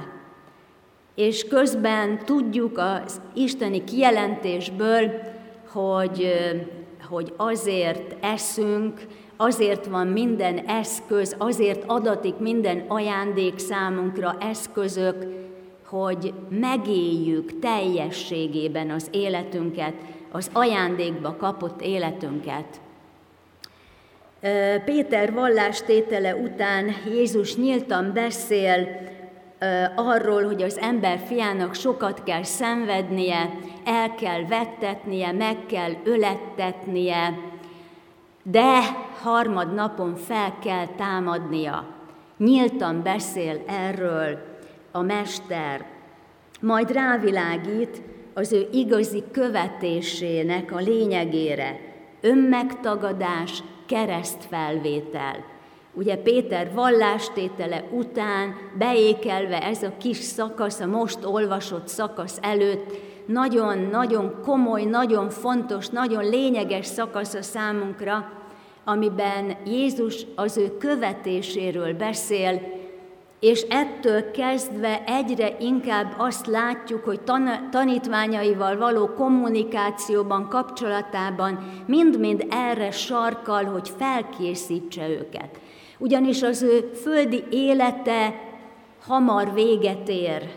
És 1.14 1.48
közben 1.48 2.24
tudjuk 2.24 2.78
az 2.78 3.20
isteni 3.34 3.84
kijelentésből, 3.84 5.10
hogy 5.72 6.32
hogy 7.10 7.32
azért 7.36 8.16
eszünk, 8.20 9.06
azért 9.36 9.86
van 9.86 10.06
minden 10.06 10.58
eszköz, 10.58 11.34
azért 11.38 11.84
adatik 11.86 12.36
minden 12.38 12.84
ajándék 12.88 13.58
számunkra 13.58 14.36
eszközök, 14.40 15.26
hogy 15.84 16.32
megéljük 16.48 17.58
teljességében 17.58 18.90
az 18.90 19.08
életünket, 19.10 19.94
az 20.30 20.50
ajándékba 20.52 21.36
kapott 21.36 21.80
életünket. 21.82 22.80
Péter 24.84 25.32
vallástétele 25.32 26.34
után 26.34 26.90
Jézus 27.06 27.56
nyíltan 27.56 28.12
beszél 28.14 28.88
arról, 29.96 30.44
hogy 30.44 30.62
az 30.62 30.78
ember 30.78 31.20
fiának 31.26 31.74
sokat 31.74 32.22
kell 32.22 32.42
szenvednie, 32.42 33.50
el 33.84 34.14
kell 34.14 34.44
vettetnie, 34.46 35.32
meg 35.32 35.56
kell 35.66 35.92
ölettetnie, 36.04 37.38
de 38.42 38.80
harmad 39.22 39.74
napon 39.74 40.14
fel 40.14 40.58
kell 40.62 40.86
támadnia. 40.86 41.86
Nyíltan 42.36 43.02
beszél 43.02 43.62
erről 43.66 44.38
a 44.92 45.02
mester, 45.02 45.84
majd 46.60 46.92
rávilágít 46.92 48.02
az 48.34 48.52
ő 48.52 48.68
igazi 48.72 49.24
követésének 49.32 50.72
a 50.72 50.76
lényegére, 50.76 51.80
önmegtagadás, 52.20 53.62
keresztfelvétel. 53.86 55.44
Ugye 55.94 56.16
Péter 56.16 56.72
vallástétele 56.74 57.84
után 57.92 58.54
beékelve 58.78 59.62
ez 59.62 59.82
a 59.82 59.92
kis 60.00 60.16
szakasz, 60.16 60.80
a 60.80 60.86
most 60.86 61.24
olvasott 61.24 61.88
szakasz 61.88 62.38
előtt, 62.40 62.96
nagyon-nagyon 63.26 64.40
komoly, 64.44 64.84
nagyon 64.84 65.30
fontos, 65.30 65.88
nagyon 65.88 66.28
lényeges 66.28 66.86
szakasz 66.86 67.34
a 67.34 67.42
számunkra, 67.42 68.32
amiben 68.84 69.56
Jézus 69.64 70.26
az 70.34 70.56
ő 70.56 70.76
követéséről 70.78 71.94
beszél, 71.94 72.60
és 73.40 73.62
ettől 73.68 74.30
kezdve 74.30 75.04
egyre 75.06 75.56
inkább 75.60 76.14
azt 76.18 76.46
látjuk, 76.46 77.04
hogy 77.04 77.20
tanítványaival 77.70 78.76
való 78.76 79.06
kommunikációban, 79.06 80.48
kapcsolatában 80.48 81.82
mind-mind 81.86 82.46
erre 82.50 82.90
sarkal, 82.90 83.64
hogy 83.64 83.92
felkészítse 83.98 85.08
őket 85.08 85.58
ugyanis 86.00 86.42
az 86.42 86.62
ő 86.62 86.90
földi 87.02 87.44
élete 87.50 88.34
hamar 89.06 89.54
véget 89.54 90.08
ér. 90.08 90.48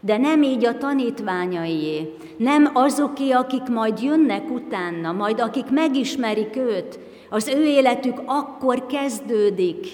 De 0.00 0.16
nem 0.16 0.42
így 0.42 0.64
a 0.64 0.78
tanítványaié, 0.78 2.14
nem 2.36 2.70
azoké, 2.72 3.30
akik 3.30 3.68
majd 3.68 4.02
jönnek 4.02 4.50
utána, 4.50 5.12
majd 5.12 5.40
akik 5.40 5.70
megismerik 5.70 6.56
őt, 6.56 6.98
az 7.30 7.48
ő 7.48 7.64
életük 7.64 8.22
akkor 8.24 8.86
kezdődik, 8.86 9.86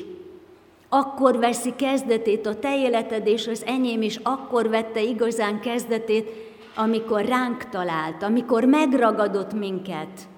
akkor 0.89 1.39
veszi 1.39 1.73
kezdetét 1.77 2.47
a 2.47 2.59
te 2.59 2.79
életed, 2.79 3.27
és 3.27 3.47
az 3.47 3.65
enyém 3.67 4.03
is 4.03 4.21
akkor 4.23 4.69
vette 4.69 5.03
igazán 5.03 5.61
kezdetét, 5.61 6.31
amikor 6.77 7.25
ránk 7.25 7.69
talált, 7.69 8.23
amikor 8.23 8.65
megragadott 8.65 9.53
minket, 9.53 10.29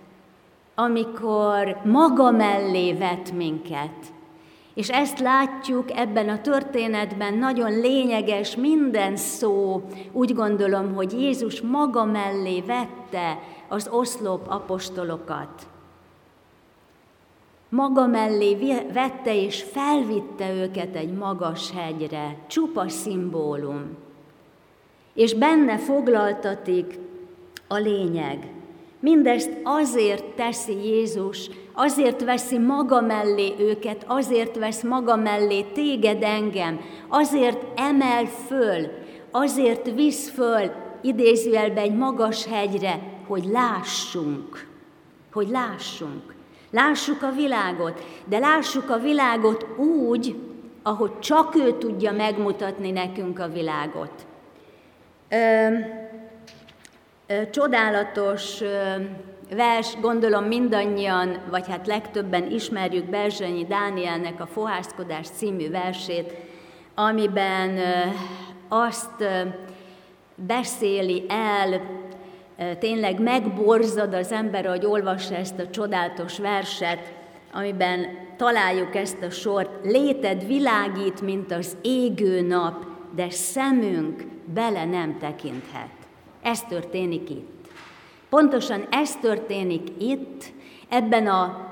amikor 0.74 1.76
maga 1.84 2.30
mellé 2.30 2.92
vett 2.92 3.32
minket. 3.32 4.12
És 4.78 4.88
ezt 4.88 5.18
látjuk 5.18 5.90
ebben 5.96 6.28
a 6.28 6.40
történetben, 6.40 7.34
nagyon 7.34 7.80
lényeges 7.80 8.56
minden 8.56 9.16
szó. 9.16 9.82
Úgy 10.12 10.34
gondolom, 10.34 10.94
hogy 10.94 11.12
Jézus 11.12 11.60
maga 11.60 12.04
mellé 12.04 12.60
vette 12.60 13.38
az 13.68 13.88
oszlop 13.92 14.46
apostolokat. 14.48 15.66
Maga 17.68 18.06
mellé 18.06 18.76
vette 18.92 19.34
és 19.34 19.62
felvitte 19.62 20.52
őket 20.52 20.96
egy 20.96 21.12
magas 21.12 21.70
hegyre, 21.72 22.36
csupa 22.46 22.88
szimbólum. 22.88 23.96
És 25.14 25.34
benne 25.34 25.78
foglaltatik 25.78 26.98
a 27.68 27.76
lényeg. 27.76 28.57
Mindezt 29.00 29.50
azért 29.62 30.24
teszi 30.24 30.84
Jézus, 30.84 31.50
azért 31.72 32.24
veszi 32.24 32.58
maga 32.58 33.00
mellé 33.00 33.54
őket, 33.58 34.04
azért 34.06 34.56
vesz 34.56 34.82
maga 34.82 35.16
mellé 35.16 35.62
téged 35.62 36.22
engem, 36.22 36.80
azért 37.08 37.66
emel 37.76 38.26
föl, 38.26 38.86
azért 39.30 39.90
visz 39.94 40.30
föl, 40.30 40.70
idézőjelbe 41.00 41.80
egy 41.80 41.94
magas 41.94 42.46
hegyre, 42.46 43.00
hogy 43.26 43.44
lássunk, 43.44 44.66
hogy 45.32 45.48
lássunk. 45.48 46.34
Lássuk 46.70 47.22
a 47.22 47.30
világot, 47.30 48.04
de 48.24 48.38
lássuk 48.38 48.90
a 48.90 48.98
világot 48.98 49.66
úgy, 49.78 50.36
ahogy 50.82 51.18
csak 51.18 51.54
ő 51.56 51.78
tudja 51.78 52.12
megmutatni 52.12 52.90
nekünk 52.90 53.38
a 53.38 53.48
világot. 53.48 54.26
Csodálatos 57.50 58.60
vers, 59.50 59.96
gondolom 60.00 60.44
mindannyian, 60.44 61.38
vagy 61.50 61.68
hát 61.68 61.86
legtöbben 61.86 62.50
ismerjük 62.50 63.04
Berzsenyi 63.04 63.64
Dánielnek 63.64 64.40
a 64.40 64.46
Fohászkodás 64.46 65.28
című 65.28 65.70
versét, 65.70 66.34
amiben 66.94 67.78
azt 68.68 69.24
beszéli 70.34 71.24
el, 71.28 71.80
tényleg 72.78 73.20
megborzad 73.20 74.14
az 74.14 74.32
ember, 74.32 74.66
hogy 74.66 74.84
olvassa 74.84 75.34
ezt 75.34 75.58
a 75.58 75.70
csodálatos 75.70 76.38
verset, 76.38 77.12
amiben 77.52 78.06
találjuk 78.36 78.94
ezt 78.94 79.22
a 79.22 79.30
sort. 79.30 79.70
Léted 79.84 80.46
világít, 80.46 81.20
mint 81.20 81.52
az 81.52 81.76
égő 81.82 82.40
nap, 82.40 82.84
de 83.14 83.30
szemünk 83.30 84.22
bele 84.54 84.84
nem 84.84 85.18
tekinthet. 85.18 85.97
Ez 86.50 86.62
történik 86.62 87.30
itt. 87.30 87.68
Pontosan 88.28 88.86
ez 88.90 89.16
történik 89.16 89.88
itt, 89.98 90.44
ebben 90.88 91.26
a 91.26 91.66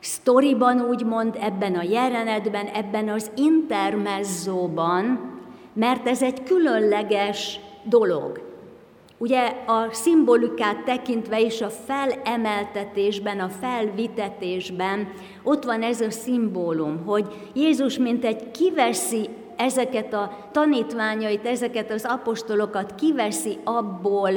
sztoriban, 0.00 0.80
úgymond, 0.80 1.36
ebben 1.40 1.74
a 1.74 1.82
jelenetben, 1.82 2.66
ebben 2.66 3.08
az 3.08 3.30
intermezzóban, 3.34 5.32
mert 5.72 6.08
ez 6.08 6.22
egy 6.22 6.42
különleges 6.42 7.60
dolog. 7.84 8.40
Ugye 9.18 9.52
a 9.66 9.88
szimbolikát 9.92 10.84
tekintve 10.84 11.40
is 11.40 11.60
a 11.60 11.70
felemeltetésben, 11.70 13.40
a 13.40 13.48
felvitetésben 13.48 15.12
ott 15.42 15.64
van 15.64 15.82
ez 15.82 16.00
a 16.00 16.10
szimbólum, 16.10 17.04
hogy 17.04 17.50
Jézus 17.54 17.98
mint 17.98 18.24
egy 18.24 18.50
kiveszi 18.50 19.28
ezeket 19.56 20.14
a 20.14 20.36
tanítványait, 20.52 21.46
ezeket 21.46 21.90
az 21.90 22.04
apostolokat 22.04 22.94
kiveszi 22.94 23.58
abból, 23.64 24.30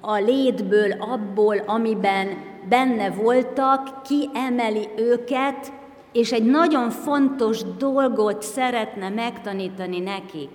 a 0.00 0.16
létből, 0.16 0.92
abból, 0.92 1.56
amiben 1.66 2.28
benne 2.68 3.10
voltak, 3.10 4.02
kiemeli 4.02 4.88
őket, 4.96 5.72
és 6.12 6.32
egy 6.32 6.44
nagyon 6.44 6.90
fontos 6.90 7.62
dolgot 7.78 8.42
szeretne 8.42 9.08
megtanítani 9.08 9.98
nekik. 9.98 10.50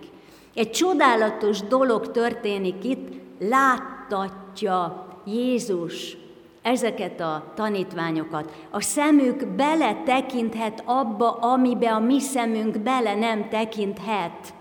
Egy 0.55 0.69
csodálatos 0.69 1.61
dolog 1.61 2.11
történik 2.11 2.83
itt, 2.83 3.07
láttatja 3.39 5.07
Jézus 5.25 6.17
ezeket 6.61 7.19
a 7.19 7.43
tanítványokat. 7.55 8.51
A 8.69 8.81
szemük 8.81 9.47
bele 9.47 9.95
tekinthet 10.05 10.83
abba, 10.85 11.31
amibe 11.31 11.91
a 11.91 11.99
mi 11.99 12.19
szemünk 12.19 12.79
bele 12.79 13.15
nem 13.15 13.49
tekinthet. 13.49 14.53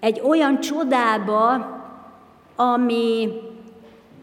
Egy 0.00 0.20
olyan 0.20 0.60
csodába, 0.60 1.66
ami, 2.56 3.28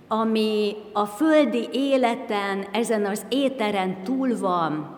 ami 0.08 0.76
a 0.94 1.06
földi 1.06 1.70
életen, 1.72 2.66
ezen 2.72 3.06
az 3.06 3.26
éteren 3.30 4.04
túl 4.04 4.40
van, 4.40 4.96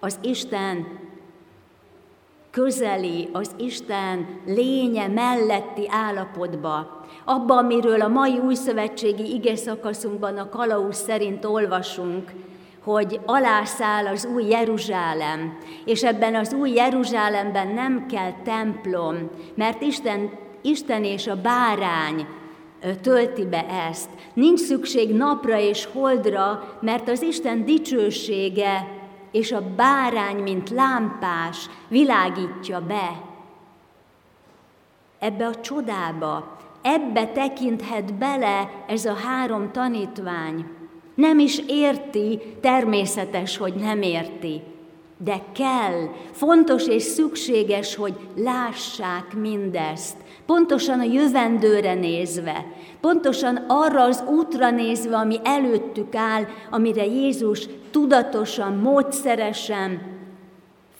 az 0.00 0.18
Isten 0.22 0.86
közeli, 2.50 3.28
az 3.32 3.50
Isten 3.56 4.40
lénye 4.46 5.06
melletti 5.06 5.88
állapotba, 5.90 6.95
abba, 7.24 7.56
amiről 7.56 8.00
a 8.00 8.08
mai 8.08 8.38
újszövetségi 8.38 9.34
ige 9.34 9.56
szakaszunkban 9.56 10.36
a 10.36 10.48
kalauz 10.48 10.96
szerint 10.96 11.44
olvasunk, 11.44 12.30
hogy 12.82 13.20
alászáll 13.26 14.06
az 14.06 14.28
új 14.34 14.44
Jeruzsálem, 14.48 15.58
és 15.84 16.04
ebben 16.04 16.34
az 16.34 16.52
új 16.52 16.70
Jeruzsálemben 16.70 17.68
nem 17.68 18.06
kell 18.06 18.32
templom, 18.44 19.30
mert 19.54 19.82
Isten 19.82 20.30
Isten 20.66 21.04
és 21.04 21.26
a 21.26 21.40
bárány 21.40 22.26
tölti 23.00 23.44
be 23.44 23.66
ezt. 23.66 24.10
Nincs 24.34 24.60
szükség 24.60 25.14
napra 25.14 25.58
és 25.58 25.88
holdra, 25.92 26.76
mert 26.80 27.08
az 27.08 27.22
Isten 27.22 27.64
dicsősége 27.64 28.88
és 29.30 29.52
a 29.52 29.62
bárány, 29.76 30.36
mint 30.36 30.70
lámpás, 30.70 31.68
világítja 31.88 32.80
be. 32.80 33.22
Ebbe 35.18 35.46
a 35.46 35.60
csodába, 35.60 36.55
ebbe 36.86 37.26
tekinthet 37.26 38.14
bele 38.14 38.84
ez 38.88 39.04
a 39.04 39.14
három 39.14 39.72
tanítvány. 39.72 40.64
Nem 41.14 41.38
is 41.38 41.62
érti, 41.68 42.40
természetes, 42.60 43.56
hogy 43.56 43.74
nem 43.74 44.02
érti, 44.02 44.62
de 45.18 45.42
kell, 45.52 46.08
fontos 46.32 46.86
és 46.86 47.02
szükséges, 47.02 47.94
hogy 47.94 48.14
lássák 48.36 49.34
mindezt, 49.40 50.16
pontosan 50.46 51.00
a 51.00 51.04
jövendőre 51.04 51.94
nézve, 51.94 52.66
pontosan 53.00 53.64
arra 53.68 54.02
az 54.02 54.24
útra 54.28 54.70
nézve, 54.70 55.16
ami 55.16 55.36
előttük 55.44 56.14
áll, 56.14 56.44
amire 56.70 57.04
Jézus 57.04 57.68
tudatosan, 57.90 58.72
módszeresen 58.72 60.00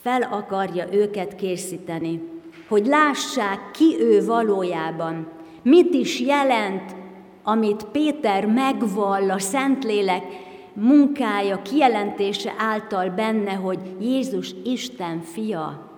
fel 0.02 0.22
akarja 0.22 0.84
őket 0.92 1.34
készíteni, 1.34 2.22
hogy 2.68 2.86
lássák, 2.86 3.70
ki 3.70 3.96
ő 4.00 4.24
valójában, 4.24 5.34
mit 5.66 5.94
is 5.94 6.20
jelent, 6.20 6.94
amit 7.42 7.84
Péter 7.84 8.46
megvall 8.46 9.30
a 9.30 9.38
Szentlélek 9.38 10.24
munkája, 10.72 11.62
kijelentése 11.62 12.54
által 12.58 13.10
benne, 13.10 13.52
hogy 13.52 13.78
Jézus 14.00 14.54
Isten 14.64 15.20
fia, 15.20 15.90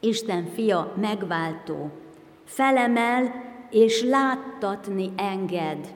Isten 0.00 0.44
fia 0.54 0.92
megváltó. 1.00 1.90
Felemel 2.44 3.32
és 3.70 4.02
láttatni 4.02 5.10
enged, 5.16 5.94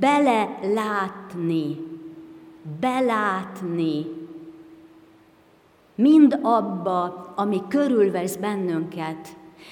belelátni, 0.00 1.76
belátni, 2.80 4.06
mind 5.94 6.38
abba, 6.42 7.32
ami 7.36 7.62
körülvesz 7.68 8.36
bennünket, 8.36 9.28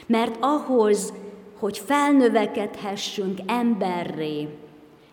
mert 0.07 0.37
ahhoz, 0.41 1.13
hogy 1.61 1.79
felnövekedhessünk 1.79 3.39
emberré, 3.47 4.49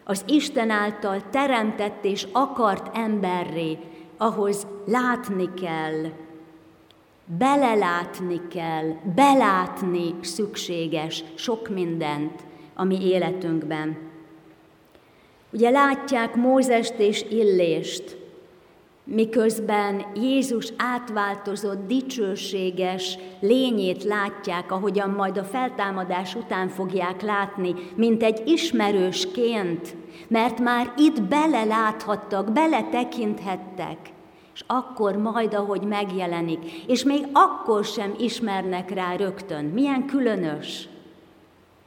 az 0.03 0.23
Isten 0.27 0.69
által 0.69 1.29
teremtett 1.29 2.05
és 2.05 2.27
akart 2.31 2.97
emberré, 2.97 3.77
ahhoz 4.17 4.67
látni 4.85 5.53
kell, 5.53 6.11
belelátni 7.25 8.41
kell, 8.47 8.93
belátni 9.15 10.15
szükséges 10.21 11.23
sok 11.35 11.69
mindent 11.69 12.43
a 12.73 12.83
mi 12.83 13.07
életünkben. 13.07 13.97
Ugye 15.51 15.69
látják 15.69 16.35
Mózest 16.35 16.93
és 16.97 17.25
Illést, 17.29 18.17
miközben 19.07 20.05
Jézus 20.15 20.73
átváltozott, 20.77 21.87
dicsőséges 21.87 23.17
lényét 23.39 24.03
látják, 24.03 24.71
ahogyan 24.71 25.09
majd 25.09 25.37
a 25.37 25.43
feltámadás 25.43 26.35
után 26.35 26.67
fogják 26.67 27.21
látni, 27.21 27.73
mint 27.95 28.23
egy 28.23 28.41
ismerősként, 28.45 29.95
mert 30.27 30.59
már 30.59 30.93
itt 30.97 31.21
beleláthattak, 31.21 32.51
beletekinthettek 32.51 33.97
és 34.57 34.63
akkor 34.67 35.15
majd, 35.15 35.53
ahogy 35.53 35.81
megjelenik, 35.81 36.71
és 36.87 37.03
még 37.03 37.27
akkor 37.33 37.85
sem 37.85 38.13
ismernek 38.19 38.89
rá 38.89 39.15
rögtön. 39.15 39.65
Milyen 39.65 40.05
különös, 40.05 40.89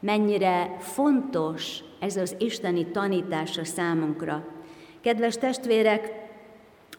mennyire 0.00 0.76
fontos 0.78 1.78
ez 2.00 2.16
az 2.16 2.36
isteni 2.38 2.86
tanítás 2.86 3.58
a 3.58 3.64
számunkra. 3.64 4.44
Kedves 5.00 5.36
testvérek, 5.36 6.19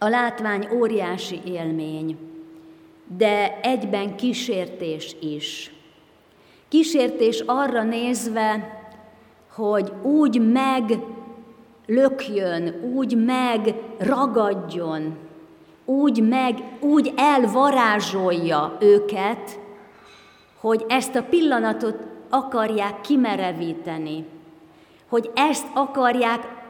a 0.04 0.10
látvány 0.10 0.68
óriási 0.74 1.42
élmény, 1.46 2.18
de 3.18 3.60
egyben 3.62 4.16
kísértés 4.16 5.16
is. 5.20 5.74
Kísértés 6.68 7.44
arra 7.46 7.84
nézve, 7.84 8.80
hogy 9.56 9.92
úgy 10.02 10.42
meglökjön, 11.88 12.92
úgy 12.96 13.26
megragadjon, 13.26 15.18
úgy 15.86 16.28
meg, 16.28 16.64
úgy 16.80 17.14
elvarázsolja 17.16 18.78
őket, 18.80 19.60
hogy 20.60 20.86
ezt 20.88 21.16
a 21.16 21.24
pillanatot 21.24 21.98
akarják 22.30 23.02
kimerevíteni, 23.02 24.26
hogy 25.10 25.32
ezt 25.34 25.68
akarják 25.74 26.61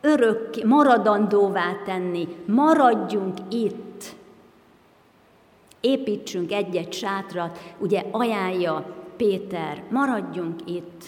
örök, 0.00 0.64
maradandóvá 0.64 1.76
tenni, 1.84 2.28
maradjunk 2.46 3.38
itt, 3.48 4.04
építsünk 5.80 6.52
egy-egy 6.52 6.92
sátrat, 6.92 7.58
ugye 7.78 8.04
ajánlja 8.10 8.94
Péter, 9.16 9.82
maradjunk 9.90 10.60
itt. 10.64 11.04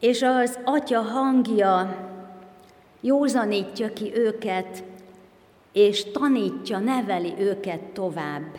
És 0.00 0.22
az 0.22 0.58
atya 0.64 1.00
hangja 1.00 1.96
józanítja 3.00 3.92
ki 3.92 4.12
őket, 4.14 4.84
és 5.72 6.04
tanítja, 6.04 6.78
neveli 6.78 7.34
őket 7.38 7.80
tovább. 7.80 8.56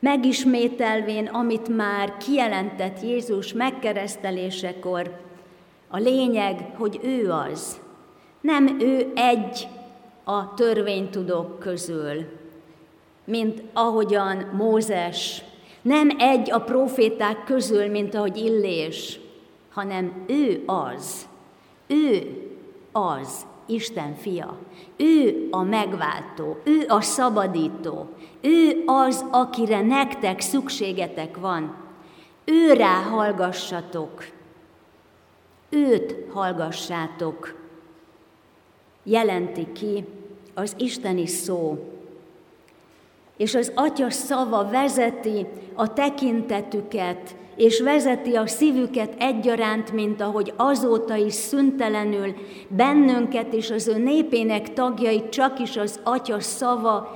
megismételvén, 0.00 1.26
amit 1.26 1.76
már 1.76 2.16
kijelentett 2.16 3.02
Jézus 3.02 3.52
megkeresztelésekor, 3.52 5.20
a 5.94 5.98
lényeg, 5.98 6.74
hogy 6.76 7.00
ő 7.02 7.30
az. 7.30 7.80
Nem 8.40 8.80
ő 8.80 9.12
egy 9.14 9.68
a 10.24 10.54
törvénytudók 10.54 11.58
közül, 11.58 12.24
mint 13.24 13.62
ahogyan 13.72 14.36
Mózes, 14.36 15.42
nem 15.82 16.10
egy 16.18 16.50
a 16.50 16.58
proféták 16.58 17.44
közül, 17.44 17.90
mint 17.90 18.14
ahogy 18.14 18.36
Illés, 18.36 19.20
hanem 19.70 20.24
ő 20.26 20.62
az. 20.66 21.26
Ő 21.86 22.42
az, 22.92 23.46
Isten 23.66 24.14
fia. 24.14 24.56
Ő 24.96 25.48
a 25.50 25.62
megváltó, 25.62 26.56
ő 26.64 26.84
a 26.88 27.00
szabadító, 27.00 28.08
ő 28.40 28.82
az, 28.86 29.24
akire 29.30 29.80
nektek 29.80 30.40
szükségetek 30.40 31.36
van. 31.36 31.74
Őrá 32.44 33.02
hallgassatok, 33.02 34.33
őt 35.74 36.16
hallgassátok, 36.32 37.54
jelenti 39.02 39.72
ki 39.72 40.04
az 40.54 40.74
isteni 40.78 41.26
szó. 41.26 41.78
És 43.36 43.54
az 43.54 43.72
Atya 43.74 44.10
szava 44.10 44.68
vezeti 44.70 45.46
a 45.74 45.92
tekintetüket, 45.92 47.36
és 47.56 47.80
vezeti 47.80 48.34
a 48.34 48.46
szívüket 48.46 49.14
egyaránt, 49.18 49.92
mint 49.92 50.20
ahogy 50.20 50.52
azóta 50.56 51.16
is 51.16 51.34
szüntelenül 51.34 52.34
bennünket 52.68 53.52
és 53.52 53.70
az 53.70 53.88
ő 53.88 53.98
népének 53.98 54.72
tagjait 54.72 55.28
csak 55.28 55.58
is 55.58 55.76
az 55.76 56.00
Atya 56.02 56.40
szava 56.40 57.08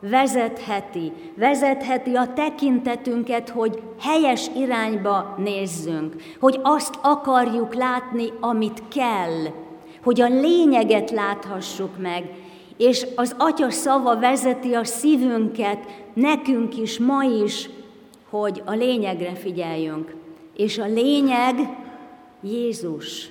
vezetheti, 0.00 1.12
vezetheti 1.36 2.14
a 2.14 2.32
tekintetünket, 2.32 3.48
hogy 3.48 3.82
helyes 4.00 4.50
irányba 4.56 5.34
nézzünk, 5.38 6.14
hogy 6.40 6.60
azt 6.62 6.98
akarjuk 7.02 7.74
látni, 7.74 8.32
amit 8.40 8.82
kell, 8.88 9.52
hogy 10.02 10.20
a 10.20 10.28
lényeget 10.28 11.10
láthassuk 11.10 11.98
meg, 11.98 12.24
és 12.76 13.06
az 13.14 13.34
Atya 13.38 13.70
szava 13.70 14.18
vezeti 14.18 14.74
a 14.74 14.84
szívünket, 14.84 15.78
nekünk 16.14 16.78
is, 16.78 16.98
ma 16.98 17.24
is, 17.24 17.70
hogy 18.30 18.62
a 18.64 18.72
lényegre 18.72 19.34
figyeljünk. 19.34 20.14
És 20.56 20.78
a 20.78 20.86
lényeg 20.86 21.54
Jézus. 22.42 23.30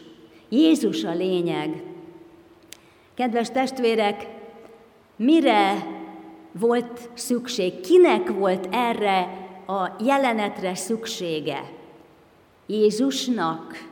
Jézus 0.49 1.03
a 1.03 1.13
lényeg. 1.13 1.83
Kedves 3.13 3.49
testvérek, 3.49 4.27
mire 5.15 5.87
volt 6.59 7.09
szükség? 7.13 7.79
Kinek 7.79 8.29
volt 8.29 8.67
erre 8.71 9.47
a 9.67 9.89
jelenetre 10.03 10.75
szüksége? 10.75 11.71
Jézusnak? 12.65 13.89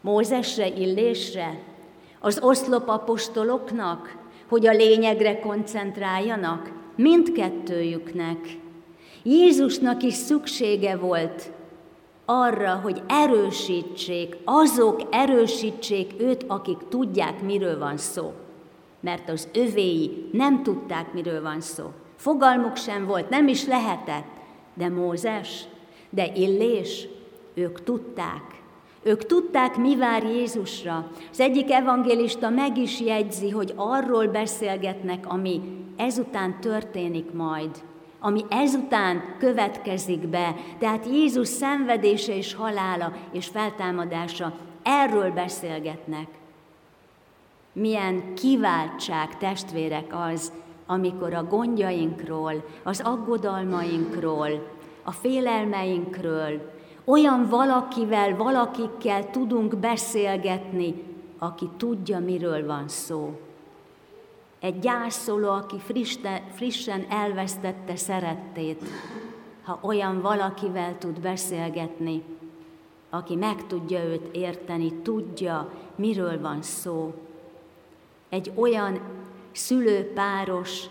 Mózesre, 0.00 0.66
Illésre? 0.68 1.58
Az 2.20 2.38
oszlopapostoloknak? 2.42 4.16
Hogy 4.48 4.66
a 4.66 4.72
lényegre 4.72 5.38
koncentráljanak? 5.38 6.72
Mindkettőjüknek. 6.96 8.38
Jézusnak 9.22 10.02
is 10.02 10.14
szüksége 10.14 10.96
volt 10.96 11.50
arra, 12.24 12.74
hogy 12.82 13.02
erősítsék, 13.08 14.36
azok 14.44 15.02
erősítsék 15.10 16.12
őt, 16.18 16.44
akik 16.46 16.78
tudják, 16.88 17.42
miről 17.42 17.78
van 17.78 17.96
szó. 17.96 18.32
Mert 19.00 19.28
az 19.28 19.48
övéi 19.54 20.28
nem 20.32 20.62
tudták, 20.62 21.12
miről 21.12 21.42
van 21.42 21.60
szó. 21.60 21.84
Fogalmuk 22.16 22.76
sem 22.76 23.06
volt, 23.06 23.28
nem 23.28 23.48
is 23.48 23.66
lehetett. 23.66 24.28
De 24.74 24.88
Mózes, 24.88 25.64
de 26.10 26.32
Illés, 26.34 27.08
ők 27.54 27.82
tudták. 27.82 28.42
Ők 29.02 29.26
tudták, 29.26 29.76
mi 29.76 29.96
vár 29.96 30.22
Jézusra. 30.24 31.10
Az 31.30 31.40
egyik 31.40 31.70
evangélista 31.70 32.48
meg 32.48 32.78
is 32.78 33.00
jegyzi, 33.00 33.50
hogy 33.50 33.72
arról 33.76 34.26
beszélgetnek, 34.26 35.26
ami 35.28 35.60
ezután 35.96 36.60
történik 36.60 37.32
majd 37.32 37.70
ami 38.20 38.44
ezután 38.48 39.36
következik 39.38 40.28
be. 40.28 40.54
Tehát 40.78 41.06
Jézus 41.06 41.48
szenvedése 41.48 42.36
és 42.36 42.54
halála 42.54 43.12
és 43.32 43.46
feltámadása, 43.46 44.52
erről 44.82 45.30
beszélgetnek. 45.30 46.26
Milyen 47.72 48.34
kiváltság, 48.34 49.38
testvérek 49.38 50.14
az, 50.32 50.52
amikor 50.86 51.34
a 51.34 51.44
gondjainkról, 51.44 52.64
az 52.82 53.00
aggodalmainkról, 53.00 54.48
a 55.02 55.12
félelmeinkről, 55.12 56.72
olyan 57.04 57.48
valakivel, 57.48 58.36
valakikkel 58.36 59.30
tudunk 59.30 59.76
beszélgetni, 59.76 61.02
aki 61.38 61.68
tudja, 61.76 62.18
miről 62.18 62.66
van 62.66 62.88
szó 62.88 63.38
egy 64.60 64.78
gyászoló, 64.78 65.48
aki 65.50 65.76
frissen 66.54 67.06
elvesztette 67.08 67.96
szerettét, 67.96 68.82
ha 69.62 69.78
olyan 69.82 70.20
valakivel 70.20 70.98
tud 70.98 71.20
beszélgetni, 71.20 72.22
aki 73.10 73.34
meg 73.34 73.66
tudja 73.66 74.04
őt 74.04 74.36
érteni, 74.36 74.92
tudja, 74.92 75.70
miről 75.94 76.40
van 76.40 76.62
szó. 76.62 77.14
Egy 78.30 78.52
olyan 78.54 79.00
szülőpáros, 79.52 80.84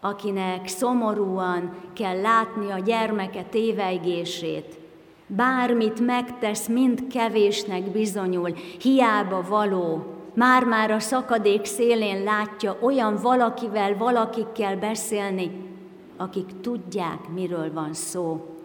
akinek 0.00 0.68
szomorúan 0.68 1.74
kell 1.92 2.20
látni 2.20 2.70
a 2.70 2.78
gyermeke 2.78 3.42
tévejgését, 3.42 4.78
bármit 5.26 6.00
megtesz, 6.00 6.66
mind 6.66 7.06
kevésnek 7.06 7.82
bizonyul, 7.82 8.50
hiába 8.80 9.44
való, 9.48 10.04
már-már 10.34 10.90
a 10.90 11.00
szakadék 11.00 11.64
szélén 11.64 12.22
látja 12.22 12.76
olyan 12.80 13.16
valakivel, 13.22 13.96
valakikkel 13.96 14.76
beszélni, 14.76 15.50
akik 16.16 16.60
tudják, 16.60 17.28
miről 17.34 17.72
van 17.72 17.94
szó. 17.94 18.56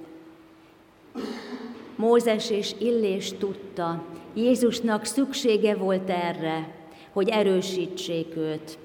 Mózes 1.95 2.49
és 2.49 2.75
Illés 2.79 3.33
tudta, 3.37 4.01
Jézusnak 4.33 5.05
szüksége 5.05 5.75
volt 5.75 6.09
erre, 6.09 6.82
hogy 7.13 7.29
erősítsék 7.29 8.35
őt. 8.35 8.77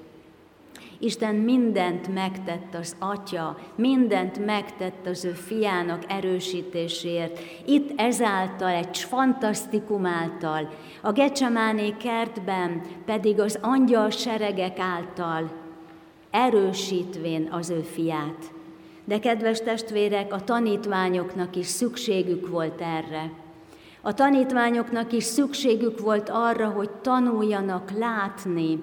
Isten 1.01 1.35
mindent 1.35 2.13
megtett 2.13 2.75
az 2.75 2.95
Atya, 2.99 3.57
mindent 3.75 4.45
megtett 4.45 5.05
az 5.05 5.25
ő 5.25 5.31
fiának 5.31 6.03
erősítésért. 6.07 7.39
Itt 7.65 7.99
ezáltal, 7.99 8.69
egy 8.69 8.97
fantasztikum 8.97 10.05
által, 10.05 10.69
a 11.01 11.11
Gecsemáné 11.11 11.93
kertben 11.97 12.81
pedig 13.05 13.39
az 13.39 13.59
angyal 13.61 14.09
seregek 14.09 14.79
által 14.79 15.51
erősítvén 16.31 17.47
az 17.51 17.69
ő 17.69 17.81
fiát. 17.81 18.51
De 19.05 19.19
kedves 19.19 19.59
testvérek, 19.59 20.33
a 20.33 20.43
tanítványoknak 20.43 21.55
is 21.55 21.65
szükségük 21.65 22.47
volt 22.47 22.81
erre. 22.81 23.31
A 24.09 24.13
tanítványoknak 24.13 25.11
is 25.13 25.23
szükségük 25.23 25.99
volt 25.99 26.29
arra, 26.29 26.67
hogy 26.67 26.89
tanuljanak 26.89 27.91
látni, 27.97 28.79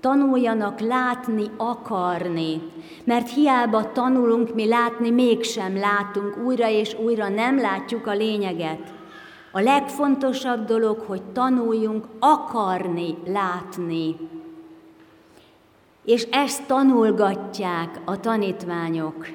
Tanuljanak 0.00 0.80
látni, 0.80 1.44
akarni, 1.56 2.62
mert 3.04 3.30
hiába 3.30 3.92
tanulunk 3.92 4.54
mi 4.54 4.68
látni, 4.68 5.10
mégsem 5.10 5.76
látunk, 5.76 6.36
újra 6.44 6.68
és 6.68 6.96
újra 7.04 7.28
nem 7.28 7.58
látjuk 7.58 8.06
a 8.06 8.14
lényeget. 8.14 8.92
A 9.52 9.60
legfontosabb 9.60 10.64
dolog, 10.66 10.98
hogy 11.06 11.22
tanuljunk 11.22 12.04
akarni, 12.18 13.14
látni. 13.26 14.16
És 16.04 16.22
ezt 16.30 16.66
tanulgatják 16.66 18.00
a 18.04 18.20
tanítványok, 18.20 19.26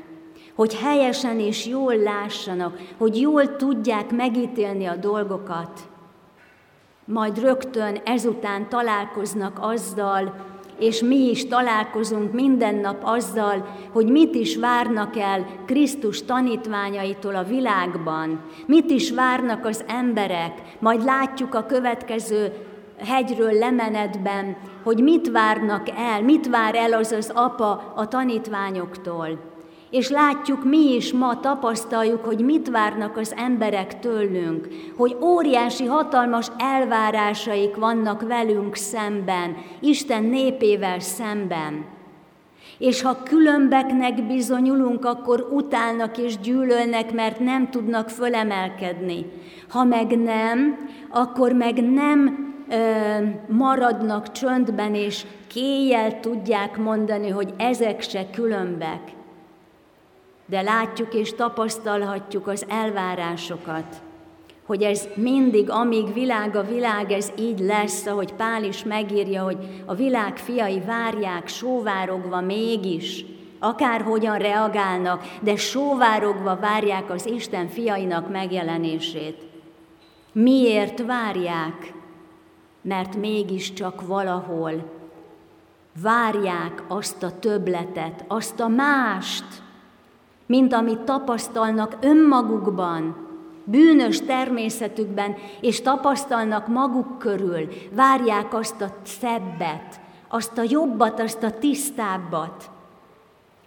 hogy 0.56 0.76
helyesen 0.76 1.40
és 1.40 1.66
jól 1.66 1.96
lássanak, 1.96 2.80
hogy 2.98 3.22
jól 3.22 3.56
tudják 3.56 4.12
megítélni 4.12 4.86
a 4.86 4.96
dolgokat. 4.96 5.80
Majd 7.06 7.40
rögtön 7.40 8.02
ezután 8.06 8.70
találkoznak 8.70 9.58
azzal, 9.62 10.34
és 10.80 11.02
mi 11.02 11.30
is 11.30 11.48
találkozunk 11.48 12.34
minden 12.34 12.76
nap 12.76 13.02
azzal, 13.04 13.68
hogy 13.92 14.12
mit 14.12 14.36
is 14.36 14.58
várnak 14.58 15.18
el 15.18 15.46
Krisztus 15.66 16.26
tanítványaitól 16.26 17.36
a 17.36 17.44
világban, 17.44 18.42
mit 18.66 18.90
is 18.90 19.12
várnak 19.12 19.66
az 19.66 19.84
emberek, 19.88 20.62
majd 20.80 21.04
látjuk 21.04 21.56
a 21.56 21.66
következő 21.66 22.54
hegyről 22.98 23.52
lemenetben, 23.52 24.58
hogy 24.84 25.04
mit 25.04 25.32
várnak 25.32 25.90
el, 25.90 26.22
mit 26.22 26.50
vár 26.50 26.76
el 26.76 26.94
az 26.94 27.12
az 27.12 27.32
apa 27.36 27.94
a 27.96 28.08
tanítványoktól. 28.08 29.53
És 29.94 30.10
látjuk 30.10 30.64
mi 30.64 30.94
is 30.96 31.12
ma, 31.12 31.40
tapasztaljuk, 31.40 32.26
hogy 32.26 32.40
mit 32.40 32.70
várnak 32.70 33.18
az 33.18 33.34
emberek 33.38 34.00
tőlünk, 34.00 34.68
hogy 34.98 35.18
óriási, 35.22 35.86
hatalmas 35.86 36.48
elvárásaik 36.58 37.76
vannak 37.76 38.22
velünk 38.22 38.76
szemben, 38.76 39.56
Isten 39.80 40.24
népével 40.24 41.00
szemben. 41.00 41.86
És 42.78 43.02
ha 43.02 43.24
különbeknek 43.24 44.28
bizonyulunk, 44.28 45.06
akkor 45.06 45.48
utálnak 45.52 46.18
és 46.18 46.40
gyűlölnek, 46.40 47.14
mert 47.14 47.40
nem 47.40 47.70
tudnak 47.70 48.10
fölemelkedni. 48.10 49.26
Ha 49.70 49.84
meg 49.84 50.18
nem, 50.18 50.88
akkor 51.10 51.52
meg 51.52 51.84
nem 51.84 52.54
ö, 52.70 52.76
maradnak 53.54 54.32
csöndben, 54.32 54.96
és 54.96 55.26
kéjjel 55.48 56.20
tudják 56.20 56.78
mondani, 56.78 57.30
hogy 57.30 57.54
ezek 57.58 58.02
se 58.02 58.30
különbek. 58.30 59.22
De 60.46 60.62
látjuk 60.62 61.14
és 61.14 61.34
tapasztalhatjuk 61.34 62.48
az 62.48 62.66
elvárásokat, 62.70 64.02
hogy 64.66 64.84
ez 64.84 65.08
mindig, 65.16 65.70
amíg 65.70 66.14
világ 66.14 66.56
a 66.56 66.64
világ, 66.64 67.12
ez 67.12 67.32
így 67.40 67.60
lesz, 67.60 68.06
ahogy 68.06 68.34
Pál 68.34 68.64
is 68.64 68.84
megírja, 68.84 69.44
hogy 69.44 69.58
a 69.86 69.94
világ 69.96 70.38
fiai 70.38 70.80
várják 70.80 71.48
sóvárogva 71.48 72.42
mégis, 72.42 73.26
akárhogyan 73.60 74.38
reagálnak, 74.38 75.24
de 75.42 75.56
sóvárogva 75.56 76.56
várják 76.56 77.10
az 77.10 77.26
Isten 77.26 77.68
fiainak 77.68 78.32
megjelenését. 78.32 79.38
Miért 80.32 81.06
várják? 81.06 81.94
Mert 82.82 83.16
mégiscsak 83.16 84.08
valahol 84.08 84.92
várják 86.02 86.84
azt 86.88 87.24
a 87.24 87.40
töbletet, 87.40 88.24
azt 88.28 88.60
a 88.60 88.68
mást, 88.68 89.63
mint 90.46 90.74
amit 90.74 91.00
tapasztalnak 91.00 91.98
önmagukban, 92.02 93.16
bűnös 93.64 94.22
természetükben, 94.22 95.36
és 95.62 95.82
tapasztalnak 95.82 96.68
maguk 96.68 97.20
körül, 97.20 97.68
várják 97.92 98.54
azt 98.54 98.82
a 98.82 98.96
szebbet, 99.04 100.00
azt 100.28 100.58
a 100.58 100.64
jobbat, 100.68 101.20
azt 101.20 101.44
a 101.44 101.58
tisztábbat. 101.60 102.70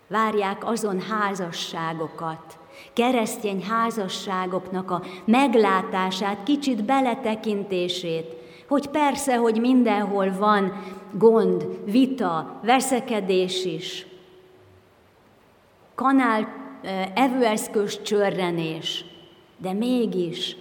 Várják 0.08 0.66
azon 0.66 1.00
házasságokat, 1.00 2.58
keresztény 2.92 3.62
házasságoknak 3.62 4.90
a 4.90 5.02
meglátását, 5.24 6.42
kicsit 6.42 6.84
beletekintését, 6.84 8.34
hogy 8.68 8.88
persze, 8.88 9.36
hogy 9.36 9.60
mindenhol 9.60 10.32
van 10.38 10.72
gond, 11.12 11.66
vita, 11.84 12.60
veszekedés 12.62 13.64
is, 13.64 14.06
kanál 15.94 16.65
evőeszköz 17.14 18.02
csörrenés, 18.02 19.04
de 19.58 19.72
mégis 19.72 20.56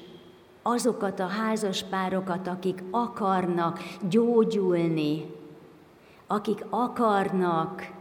azokat 0.61 1.19
a 1.19 1.27
házaspárokat, 1.27 2.47
akik 2.47 2.83
akarnak 2.91 3.79
gyógyulni, 4.09 5.25
akik 6.27 6.65
akarnak, 6.69 7.93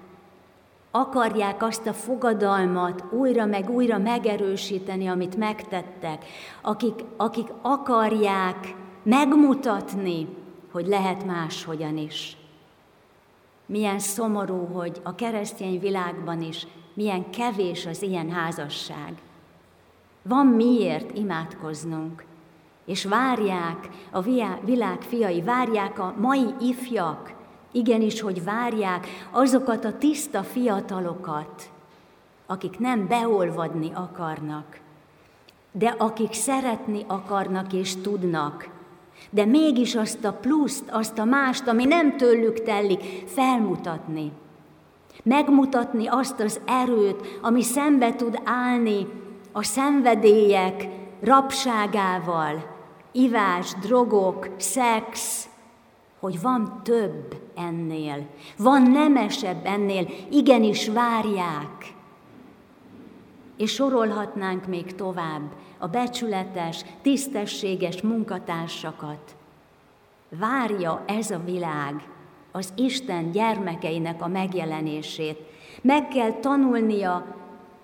akarják 0.91 1.63
azt 1.63 1.87
a 1.87 1.93
fogadalmat 1.93 3.05
újra 3.11 3.47
meg 3.47 3.71
újra 3.71 3.99
megerősíteni, 3.99 5.07
amit 5.07 5.37
megtettek, 5.37 6.25
akik, 6.63 7.05
akik 7.17 7.49
akarják 7.63 8.75
megmutatni, 9.03 10.29
hogy 10.73 10.87
lehet 10.87 11.25
máshogyan 11.25 11.97
is. 11.97 12.37
Milyen 13.67 13.99
szomorú, 13.99 14.67
hogy 14.67 15.01
a 15.03 15.15
keresztény 15.15 15.81
világban 15.81 16.43
is 16.43 16.67
milyen 16.95 17.31
kevés 17.31 17.87
az 17.87 18.03
ilyen 18.03 18.31
házasság. 18.31 19.13
Van 20.23 20.47
miért 20.47 21.17
imádkoznunk, 21.19 22.25
és 22.85 23.05
várják 23.05 23.89
a 24.11 24.21
világ 24.65 25.01
fiai, 25.01 25.43
várják 25.43 25.99
a 25.99 26.15
mai 26.19 26.47
ifjak, 26.61 27.35
igenis, 27.73 28.21
hogy 28.21 28.45
várják 28.45 29.07
azokat 29.31 29.85
a 29.85 29.99
tiszta 29.99 30.43
fiatalokat, 30.43 31.71
akik 32.47 32.79
nem 32.79 33.07
beolvadni 33.07 33.91
akarnak, 33.95 34.81
de 35.73 35.95
akik 35.99 36.33
szeretni 36.33 37.05
akarnak 37.07 37.73
és 37.73 37.97
tudnak, 37.97 38.69
de 39.31 39.45
mégis 39.45 39.95
azt 39.95 40.25
a 40.25 40.33
pluszt, 40.33 40.85
azt 40.91 41.19
a 41.19 41.25
mást, 41.25 41.67
ami 41.67 41.85
nem 41.85 42.17
tőlük 42.17 42.63
tellik, 42.63 43.03
felmutatni. 43.27 44.33
Megmutatni 45.25 46.07
azt 46.07 46.41
az 46.41 46.61
erőt, 46.67 47.39
ami 47.43 47.63
szembe 47.63 48.15
tud 48.15 48.41
állni 48.45 49.07
a 49.53 49.63
szenvedélyek 49.63 50.89
rabságával, 51.21 52.77
ivás, 53.13 53.73
drogok, 53.73 54.49
szex, 54.57 55.49
hogy 56.21 56.41
van 56.41 56.81
több 56.83 57.41
ennél, 57.55 58.27
van 58.57 58.83
nemesebb 58.83 59.67
ennél, 59.67 60.09
igenis 60.31 60.89
várják. 60.89 61.95
És 63.57 63.73
sorolhatnánk 63.73 64.67
még 64.67 64.95
tovább 64.95 65.53
a 65.79 65.87
becsületes, 65.87 66.85
tisztességes 67.03 68.03
munkatársakat. 68.03 69.37
Várja 70.29 71.03
ez 71.07 71.31
a 71.31 71.41
világ 71.45 72.03
az 72.57 72.73
Isten 72.77 73.31
gyermekeinek 73.31 74.23
a 74.23 74.29
megjelenését. 74.29 75.39
Meg 75.83 76.09
kell 76.09 76.33
tanulnia 76.33 77.27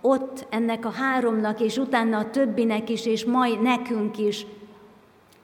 ott 0.00 0.46
ennek 0.50 0.86
a 0.86 0.90
háromnak, 0.90 1.60
és 1.60 1.76
utána 1.76 2.18
a 2.18 2.30
többinek 2.30 2.90
is, 2.90 3.06
és 3.06 3.24
majd 3.24 3.62
nekünk 3.62 4.18
is, 4.18 4.46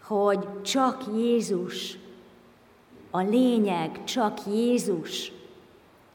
hogy 0.02 0.48
csak 0.62 1.04
Jézus, 1.16 1.98
a 3.10 3.20
lényeg 3.20 4.04
csak 4.04 4.38
Jézus 4.46 5.32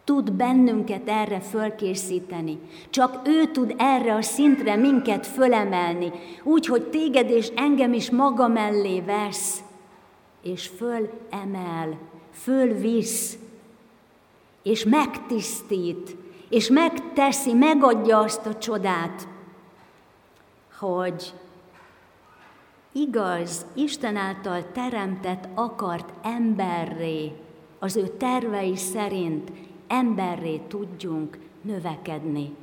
tud 0.04 0.32
bennünket 0.32 1.10
erre 1.10 1.40
fölkészíteni. 1.40 2.60
Csak 2.90 3.28
ő 3.28 3.46
tud 3.46 3.74
erre 3.78 4.16
a 4.16 4.22
szintre 4.22 4.76
minket 4.76 5.28
fölemelni, 5.28 6.12
úgy, 6.44 6.66
hogy 6.66 6.84
téged 6.84 7.30
és 7.30 7.52
engem 7.56 7.94
is 7.94 8.10
maga 8.10 8.48
mellé 8.48 9.00
vesz, 9.00 9.64
és 10.44 10.68
fölemel, 10.68 11.98
fölvisz, 12.32 13.38
és 14.64 14.84
megtisztít, 14.84 16.16
és 16.50 16.70
megteszi, 16.70 17.54
megadja 17.54 18.18
azt 18.18 18.46
a 18.46 18.58
csodát, 18.58 19.28
hogy 20.80 21.34
igaz, 22.92 23.66
Isten 23.74 24.16
által 24.16 24.72
teremtett 24.72 25.48
akart 25.54 26.14
emberré, 26.22 27.32
az 27.80 27.96
ő 27.96 28.08
tervei 28.08 28.76
szerint 28.76 29.52
emberré 29.88 30.58
tudjunk 30.58 31.38
növekedni. 31.62 32.56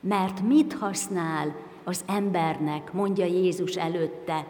Mert 0.00 0.40
mit 0.40 0.72
használ 0.72 1.56
az 1.84 2.04
embernek, 2.06 2.92
mondja 2.92 3.24
Jézus 3.24 3.74
előtte, 3.74 4.46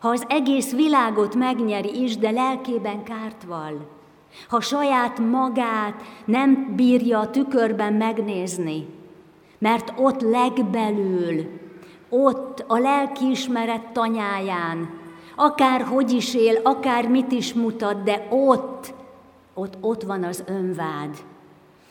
ha 0.00 0.08
az 0.08 0.24
egész 0.28 0.72
világot 0.72 1.34
megnyeri 1.34 2.02
is, 2.02 2.16
de 2.16 2.30
lelkében 2.30 3.02
kárt 3.02 3.44
val? 3.44 3.86
Ha 4.48 4.60
saját 4.60 5.18
magát 5.18 6.02
nem 6.24 6.72
bírja 6.76 7.18
a 7.18 7.30
tükörben 7.30 7.92
megnézni, 7.92 8.86
mert 9.58 9.92
ott 9.96 10.20
legbelül, 10.20 11.46
ott 12.08 12.64
a 12.66 12.78
lelkiismeret 12.78 13.92
tanyáján, 13.92 14.90
akár 15.36 15.82
hogy 15.82 16.12
is 16.12 16.34
él, 16.34 16.60
akár 16.62 17.08
mit 17.08 17.32
is 17.32 17.54
mutat, 17.54 18.02
de 18.02 18.26
ott, 18.30 18.94
ott, 19.54 19.76
ott 19.80 20.02
van 20.02 20.24
az 20.24 20.44
önvád. 20.46 21.16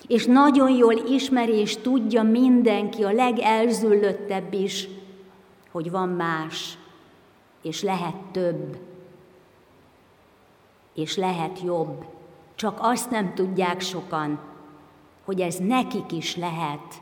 És 0.08 0.26
nagyon 0.26 0.70
jól 0.70 0.94
ismeri 0.94 1.54
és 1.54 1.78
tudja 1.78 2.24
mindenki, 2.24 3.04
a 3.04 3.12
legelzüllöttebb 3.12 4.54
is, 4.54 4.88
hogy 5.72 5.92
van 5.92 6.10
más, 6.10 6.79
és 7.62 7.82
lehet 7.82 8.16
több, 8.32 8.78
és 10.94 11.18
lehet 11.18 11.62
jobb. 11.62 12.06
Csak 12.56 12.78
azt 12.82 13.10
nem 13.10 13.34
tudják 13.34 13.82
sokan, 13.82 14.40
hogy 15.26 15.42
ez 15.42 15.56
nekik 15.56 16.12
is 16.12 16.36
lehet, 16.36 17.02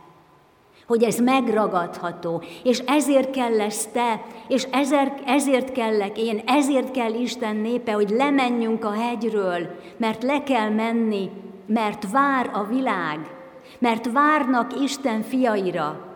hogy 0.88 1.03
ez 1.03 1.20
megragadható, 1.20 2.43
és 2.64 2.80
ezért 2.80 3.30
kell 3.30 3.55
lesz 3.55 3.86
te, 3.86 4.22
és 4.47 4.64
ezért, 4.72 5.22
ezért 5.26 5.72
kellek 5.72 6.18
én, 6.18 6.41
ezért 6.45 6.91
kell 6.91 7.14
Isten 7.14 7.55
népe, 7.55 7.91
hogy 7.91 8.10
lemenjünk 8.10 8.86
a 8.86 8.91
hegyről, 8.91 9.80
mert 9.97 10.24
le 10.24 10.43
kell 10.43 10.70
menni, 10.70 11.32
mert 11.66 12.12
vár 12.12 12.49
a 12.53 12.64
világ, 12.64 13.36
mert 13.80 14.12
várnak 14.12 14.82
Isten 14.82 15.22
fiaira, 15.22 16.16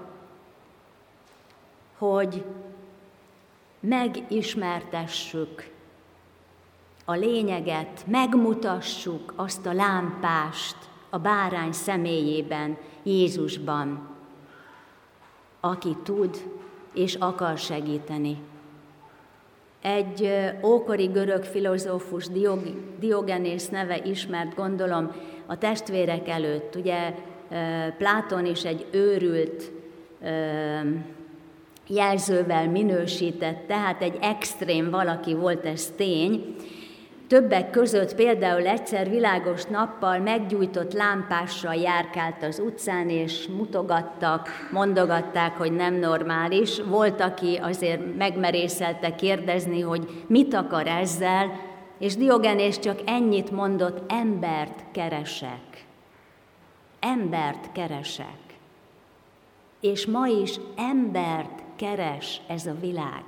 hogy 1.97 2.45
megismertessük 3.82 5.69
a 7.05 7.13
lényeget, 7.13 8.03
megmutassuk 8.07 9.34
azt 9.36 9.65
a 9.65 9.73
lámpást 9.73 10.75
a 11.09 11.17
bárány 11.17 11.71
személyében, 11.71 12.77
Jézusban, 13.03 14.09
aki 15.59 15.97
tud 16.03 16.38
és 16.93 17.15
akar 17.15 17.57
segíteni. 17.57 18.38
Egy 19.82 20.29
ókori 20.63 21.05
görög 21.05 21.43
filozófus, 21.43 22.27
Diogenész 22.99 23.69
neve 23.69 23.97
ismert, 23.97 24.55
gondolom, 24.55 25.11
a 25.45 25.57
testvérek 25.57 26.27
előtt, 26.27 26.75
ugye 26.75 27.13
Pláton 27.97 28.45
is 28.45 28.63
egy 28.63 28.86
őrült 28.91 29.71
jelzővel 31.88 32.69
minősített, 32.69 33.67
tehát 33.67 34.01
egy 34.01 34.17
extrém 34.21 34.89
valaki 34.89 35.34
volt 35.34 35.65
ez 35.65 35.93
tény, 35.97 36.55
Többek 37.32 37.69
között 37.69 38.15
például 38.15 38.67
egyszer 38.67 39.09
világos 39.09 39.65
nappal 39.65 40.19
meggyújtott 40.19 40.93
lámpással 40.93 41.75
járkált 41.75 42.43
az 42.43 42.59
utcán, 42.59 43.09
és 43.09 43.47
mutogattak, 43.47 44.49
mondogatták, 44.71 45.57
hogy 45.57 45.71
nem 45.71 45.93
normális. 45.93 46.82
Volt, 46.82 47.21
aki 47.21 47.59
azért 47.61 48.17
megmerészelte 48.17 49.15
kérdezni, 49.15 49.82
hogy 49.82 50.23
mit 50.27 50.53
akar 50.53 50.88
ezzel, 50.88 51.59
és 51.99 52.15
Diogenés 52.15 52.79
csak 52.79 52.99
ennyit 53.05 53.51
mondott, 53.51 54.11
embert 54.11 54.84
keresek. 54.91 55.86
Embert 56.99 57.71
keresek. 57.71 58.39
És 59.82 60.05
ma 60.05 60.27
is 60.27 60.59
embert 60.75 61.63
keres 61.82 62.41
ez 62.47 62.65
a 62.65 62.75
világ 62.79 63.23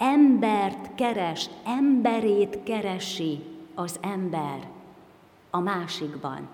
embert 0.00 0.94
keres, 0.94 1.50
emberét 1.64 2.62
keresi 2.62 3.40
az 3.74 3.98
ember 4.02 4.68
a 5.50 5.58
másikban. 5.58 6.48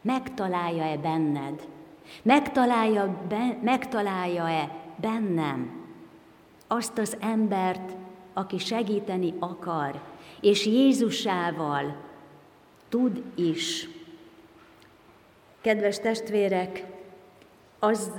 Megtalálja-e 0.00 0.96
benned? 0.96 1.66
Megtalálja 2.22 3.18
be, 3.28 3.58
megtalálja-e 3.62 4.70
bennem 4.96 5.80
azt 6.66 6.98
az 6.98 7.16
embert, 7.20 7.96
aki 8.32 8.58
segíteni 8.58 9.34
akar, 9.38 10.00
és 10.40 10.66
Jézusával 10.66 11.96
tud 12.88 13.22
is. 13.34 13.88
Kedves 15.60 15.98
testvérek, 15.98 16.84
az 17.84 18.10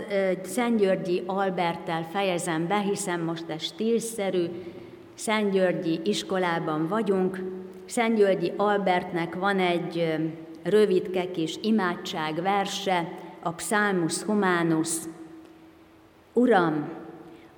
Szentgyörgyi 0.44 1.24
Alberttel 1.26 2.08
fejezem 2.12 2.68
be, 2.68 2.78
hiszen 2.78 3.20
most 3.20 3.50
ez 3.50 3.64
stílszerű, 3.64 4.46
Szentgyörgyi 5.16 6.00
iskolában 6.04 6.88
vagyunk. 6.88 7.40
Szentgyörgyi 7.86 8.52
Albertnek 8.58 9.36
van 9.36 9.60
egy 9.60 10.18
rövidke 10.64 11.32
kis 11.32 11.58
imádság 11.62 12.42
verse, 12.42 13.10
a 13.44 13.52
Psalmus 13.52 14.22
Humanus. 14.22 14.90
Uram, 16.34 16.90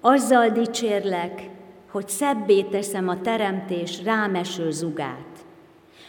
azzal 0.02 0.50
dicsérlek, 0.50 1.50
hogy 1.92 2.08
szebbé 2.08 2.62
teszem 2.62 3.08
a 3.08 3.22
teremtés 3.22 4.04
rámeső 4.04 4.72
zugát, 4.72 5.46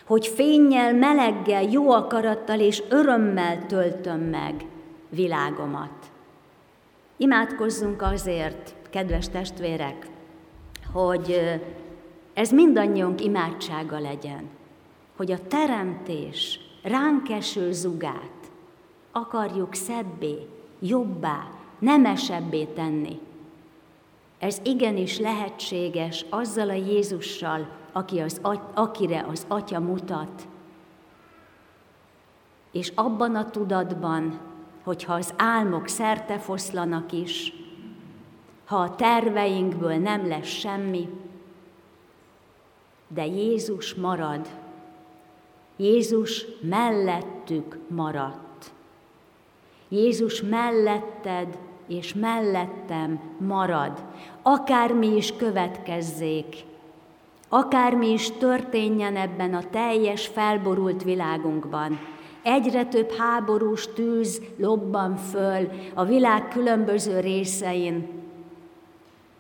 hogy 0.06 0.26
fényjel, 0.26 0.94
meleggel, 0.94 1.62
jó 1.62 1.90
akarattal 1.90 2.60
és 2.60 2.82
örömmel 2.88 3.66
töltöm 3.66 4.20
meg– 4.20 4.54
világomat. 5.16 6.10
Imádkozzunk 7.16 8.02
azért, 8.02 8.74
kedves 8.90 9.28
testvérek, 9.28 10.06
hogy 10.92 11.40
ez 12.34 12.50
mindannyiunk 12.50 13.24
imádsága 13.24 13.98
legyen, 13.98 14.48
hogy 15.16 15.32
a 15.32 15.46
teremtés 15.48 16.60
ránk 16.82 17.30
eső 17.30 17.72
zugát 17.72 18.50
akarjuk 19.12 19.74
szebbé, 19.74 20.48
jobbá, 20.80 21.48
nemesebbé 21.78 22.64
tenni. 22.64 23.20
Ez 24.38 24.60
igenis 24.62 25.18
lehetséges 25.18 26.24
azzal 26.30 26.68
a 26.68 26.72
Jézussal, 26.72 27.68
aki 27.92 28.20
az, 28.20 28.40
akire 28.74 29.26
az 29.28 29.44
Atya 29.48 29.80
mutat, 29.80 30.46
és 32.72 32.92
abban 32.94 33.34
a 33.34 33.50
tudatban, 33.50 34.40
hogyha 34.86 35.14
az 35.14 35.34
álmok 35.36 35.88
szerte 35.88 36.38
foszlanak 36.38 37.12
is, 37.12 37.52
ha 38.64 38.76
a 38.76 38.94
terveinkből 38.94 39.96
nem 39.96 40.28
lesz 40.28 40.46
semmi, 40.46 41.08
de 43.08 43.26
Jézus 43.26 43.94
marad. 43.94 44.48
Jézus 45.76 46.46
mellettük 46.60 47.78
maradt. 47.88 48.72
Jézus 49.88 50.42
melletted 50.42 51.58
és 51.86 52.14
mellettem 52.14 53.20
marad, 53.38 54.04
akármi 54.42 55.16
is 55.16 55.36
következzék, 55.36 56.56
akármi 57.48 58.12
is 58.12 58.30
történjen 58.30 59.16
ebben 59.16 59.54
a 59.54 59.70
teljes 59.70 60.26
felborult 60.26 61.02
világunkban, 61.02 61.98
Egyre 62.46 62.84
több 62.84 63.12
háborús 63.12 63.88
tűz 63.94 64.42
lobban 64.56 65.16
föl 65.16 65.68
a 65.94 66.04
világ 66.04 66.48
különböző 66.48 67.20
részein, 67.20 68.08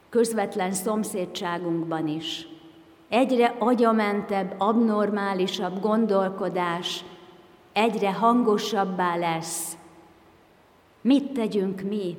közvetlen 0.08 0.72
szomszédságunkban 0.72 2.08
is. 2.08 2.48
Egyre 3.08 3.54
agyamentebb, 3.58 4.54
abnormálisabb 4.58 5.80
gondolkodás 5.80 7.04
egyre 7.72 8.12
hangosabbá 8.12 9.16
lesz. 9.16 9.76
Mit 11.00 11.32
tegyünk 11.32 11.80
mi? 11.80 12.16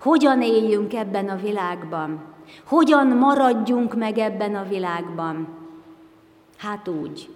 Hogyan 0.00 0.42
éljünk 0.42 0.94
ebben 0.94 1.28
a 1.28 1.36
világban? 1.36 2.22
Hogyan 2.64 3.06
maradjunk 3.06 3.94
meg 3.94 4.18
ebben 4.18 4.54
a 4.54 4.68
világban? 4.68 5.48
Hát 6.56 6.88
úgy, 6.88 7.28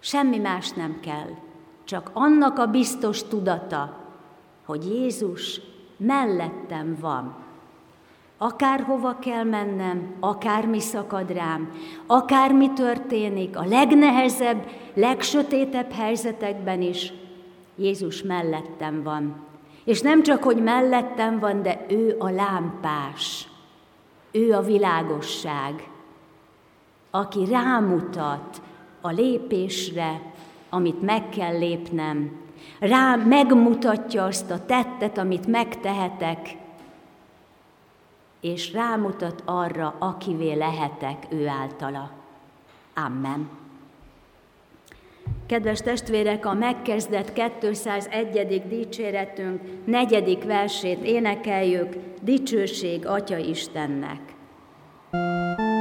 semmi 0.00 0.38
más 0.38 0.70
nem 0.70 1.00
kell 1.00 1.50
csak 1.92 2.10
annak 2.12 2.58
a 2.58 2.66
biztos 2.66 3.22
tudata, 3.22 3.96
hogy 4.66 4.84
Jézus 4.84 5.60
mellettem 5.96 6.96
van. 7.00 7.34
Akárhova 8.38 9.18
kell 9.18 9.44
mennem, 9.44 10.14
akármi 10.20 10.80
szakad 10.80 11.30
rám, 11.30 11.70
akármi 12.06 12.72
történik, 12.72 13.56
a 13.56 13.64
legnehezebb, 13.64 14.68
legsötétebb 14.94 15.90
helyzetekben 15.90 16.82
is, 16.82 17.12
Jézus 17.76 18.22
mellettem 18.22 19.02
van. 19.02 19.34
És 19.84 20.00
nem 20.00 20.22
csak, 20.22 20.42
hogy 20.42 20.62
mellettem 20.62 21.38
van, 21.38 21.62
de 21.62 21.86
ő 21.88 22.16
a 22.18 22.30
lámpás, 22.30 23.48
ő 24.30 24.52
a 24.52 24.60
világosság, 24.60 25.88
aki 27.10 27.44
rámutat 27.44 28.62
a 29.00 29.10
lépésre, 29.10 30.31
amit 30.74 31.02
meg 31.02 31.28
kell 31.28 31.58
lépnem. 31.58 32.40
Rá 32.78 33.16
megmutatja 33.16 34.24
azt 34.24 34.50
a 34.50 34.64
tettet, 34.66 35.18
amit 35.18 35.46
megtehetek, 35.46 36.56
és 38.40 38.72
rámutat 38.72 39.42
arra, 39.44 39.94
akivé 39.98 40.52
lehetek 40.52 41.26
ő 41.28 41.46
általa. 41.46 42.10
Amen. 42.94 43.48
Kedves 45.46 45.80
testvérek, 45.80 46.46
a 46.46 46.54
megkezdett 46.54 47.32
201. 47.60 48.62
dicséretünk 48.68 49.60
negyedik 49.84 50.44
versét 50.44 51.02
énekeljük, 51.02 51.96
dicsőség 52.22 53.06
Atya 53.06 53.36
Istennek. 53.36 54.20
thank 55.10 55.60
you 55.60 55.71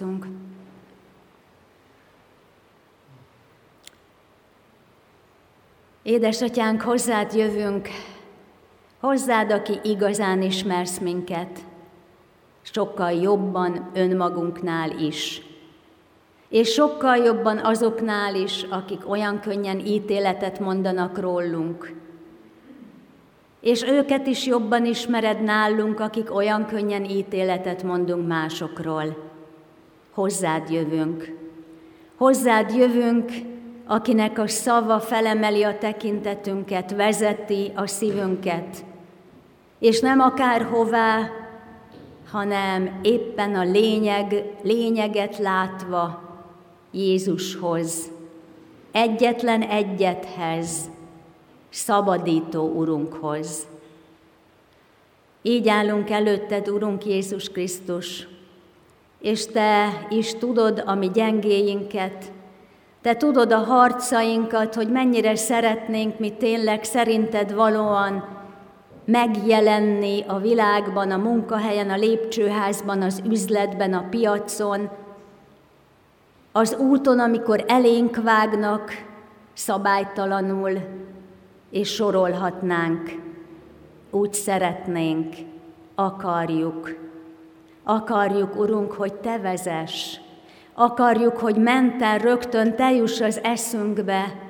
Imádkozzunk! 0.00 0.26
Édesatyánk, 6.02 6.82
hozzád 6.82 7.32
jövünk, 7.32 7.88
hozzád, 9.00 9.52
aki 9.52 9.78
igazán 9.82 10.42
ismersz 10.42 10.98
minket, 10.98 11.58
sokkal 12.62 13.12
jobban 13.12 13.90
önmagunknál 13.94 14.90
is, 14.90 15.42
és 16.48 16.72
sokkal 16.72 17.16
jobban 17.16 17.58
azoknál 17.58 18.34
is, 18.34 18.62
akik 18.62 19.08
olyan 19.08 19.40
könnyen 19.40 19.78
ítéletet 19.78 20.58
mondanak 20.58 21.18
rólunk. 21.18 21.92
És 23.60 23.82
őket 23.82 24.26
is 24.26 24.46
jobban 24.46 24.84
ismered 24.84 25.42
nálunk, 25.42 26.00
akik 26.00 26.34
olyan 26.34 26.66
könnyen 26.66 27.04
ítéletet 27.04 27.82
mondunk 27.82 28.26
másokról. 28.26 29.29
Hozzád 30.20 30.70
jövünk. 30.70 31.34
Hozzád 32.16 32.74
jövünk, 32.74 33.30
akinek 33.86 34.38
a 34.38 34.48
szava 34.48 35.00
felemeli 35.00 35.62
a 35.62 35.78
tekintetünket, 35.78 36.90
vezeti 36.90 37.72
a 37.74 37.86
szívünket, 37.86 38.84
és 39.78 40.00
nem 40.00 40.20
akárhová, 40.20 41.30
hanem 42.30 42.98
éppen 43.02 43.54
a 43.54 43.62
lényeg, 43.62 44.44
lényeget 44.62 45.38
látva 45.38 46.22
Jézushoz, 46.90 48.10
egyetlen 48.92 49.62
egyethez, 49.62 50.90
szabadító 51.70 52.68
Urunkhoz. 52.68 53.66
Így 55.42 55.68
állunk 55.68 56.10
előtted, 56.10 56.68
Urunk 56.68 57.06
Jézus 57.06 57.48
Krisztus, 57.48 58.26
és 59.20 59.46
Te 59.46 60.06
is 60.08 60.34
tudod 60.34 60.82
a 60.86 60.94
mi 60.94 61.10
gyengéinket, 61.10 62.32
Te 63.02 63.16
tudod 63.16 63.52
a 63.52 63.58
harcainkat, 63.58 64.74
hogy 64.74 64.90
mennyire 64.90 65.36
szeretnénk 65.36 66.18
mi 66.18 66.32
tényleg 66.32 66.84
szerinted 66.84 67.54
valóan 67.54 68.24
megjelenni 69.04 70.24
a 70.26 70.38
világban, 70.38 71.10
a 71.10 71.16
munkahelyen, 71.16 71.90
a 71.90 71.96
lépcsőházban, 71.96 73.02
az 73.02 73.22
üzletben, 73.30 73.92
a 73.92 74.06
piacon, 74.10 74.88
az 76.52 76.76
úton, 76.76 77.18
amikor 77.18 77.64
elénk 77.66 78.22
vágnak 78.22 78.90
szabálytalanul, 79.52 80.78
és 81.70 81.94
sorolhatnánk. 81.94 83.10
Úgy 84.10 84.34
szeretnénk, 84.34 85.34
akarjuk. 85.94 86.96
Akarjuk, 87.82 88.56
Urunk, 88.56 88.92
hogy 88.92 89.14
Te 89.14 89.38
vezess. 89.38 90.18
Akarjuk, 90.74 91.36
hogy 91.36 91.56
menten 91.56 92.18
rögtön 92.18 92.76
Te 92.76 92.90
juss 92.92 93.20
az 93.20 93.40
eszünkbe, 93.42 94.48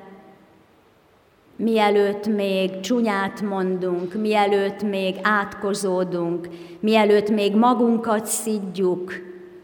mielőtt 1.55 2.27
még 2.27 2.79
csúnyát 2.79 3.41
mondunk, 3.41 4.13
mielőtt 4.13 4.83
még 4.83 5.15
átkozódunk, 5.21 6.47
mielőtt 6.79 7.29
még 7.29 7.55
magunkat 7.55 8.25
szidjuk, 8.25 9.13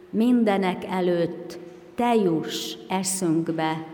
mindenek 0.09 0.83
előtt 0.89 1.57
Te 1.95 2.15
juss 2.15 2.75
eszünkbe. 2.89 3.85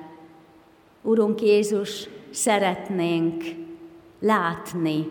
Urunk 1.01 1.41
Jézus, 1.41 2.09
szeretnénk 2.29 3.43
látni, 4.19 5.07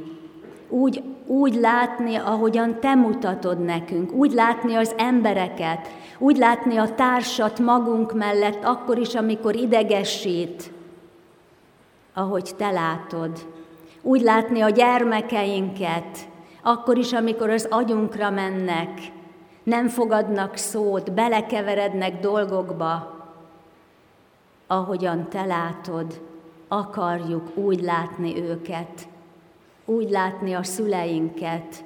úgy, 0.73 1.03
úgy 1.27 1.55
látni, 1.55 2.17
ahogyan 2.17 2.81
Te 2.81 2.95
mutatod 2.95 3.65
nekünk, 3.65 4.13
úgy 4.13 4.33
látni 4.33 4.75
az 4.75 4.95
embereket, 4.97 5.89
úgy 6.19 6.37
látni 6.37 6.77
a 6.77 6.95
társat 6.95 7.59
magunk 7.59 8.13
mellett, 8.15 8.65
akkor 8.65 8.99
is, 8.99 9.15
amikor 9.15 9.57
idegesít, 9.57 10.73
ahogy 12.15 12.51
Te 12.57 12.71
látod. 12.71 13.31
Úgy 14.03 14.21
látni 14.21 14.61
a 14.61 14.69
gyermekeinket, 14.69 16.19
akkor 16.63 16.99
is, 16.99 17.13
amikor 17.13 17.51
az 17.51 17.67
agyunkra 17.71 18.31
mennek, 18.31 19.01
nem 19.63 19.89
fogadnak 19.89 20.57
szót, 20.57 21.13
belekeverednek 21.13 22.21
dolgokba, 22.21 23.21
ahogyan 24.67 25.29
Te 25.29 25.45
látod, 25.45 26.21
akarjuk 26.69 27.57
úgy 27.57 27.81
látni 27.81 28.43
őket, 28.43 29.11
úgy 29.85 30.11
látni 30.11 30.53
a 30.53 30.63
szüleinket, 30.63 31.85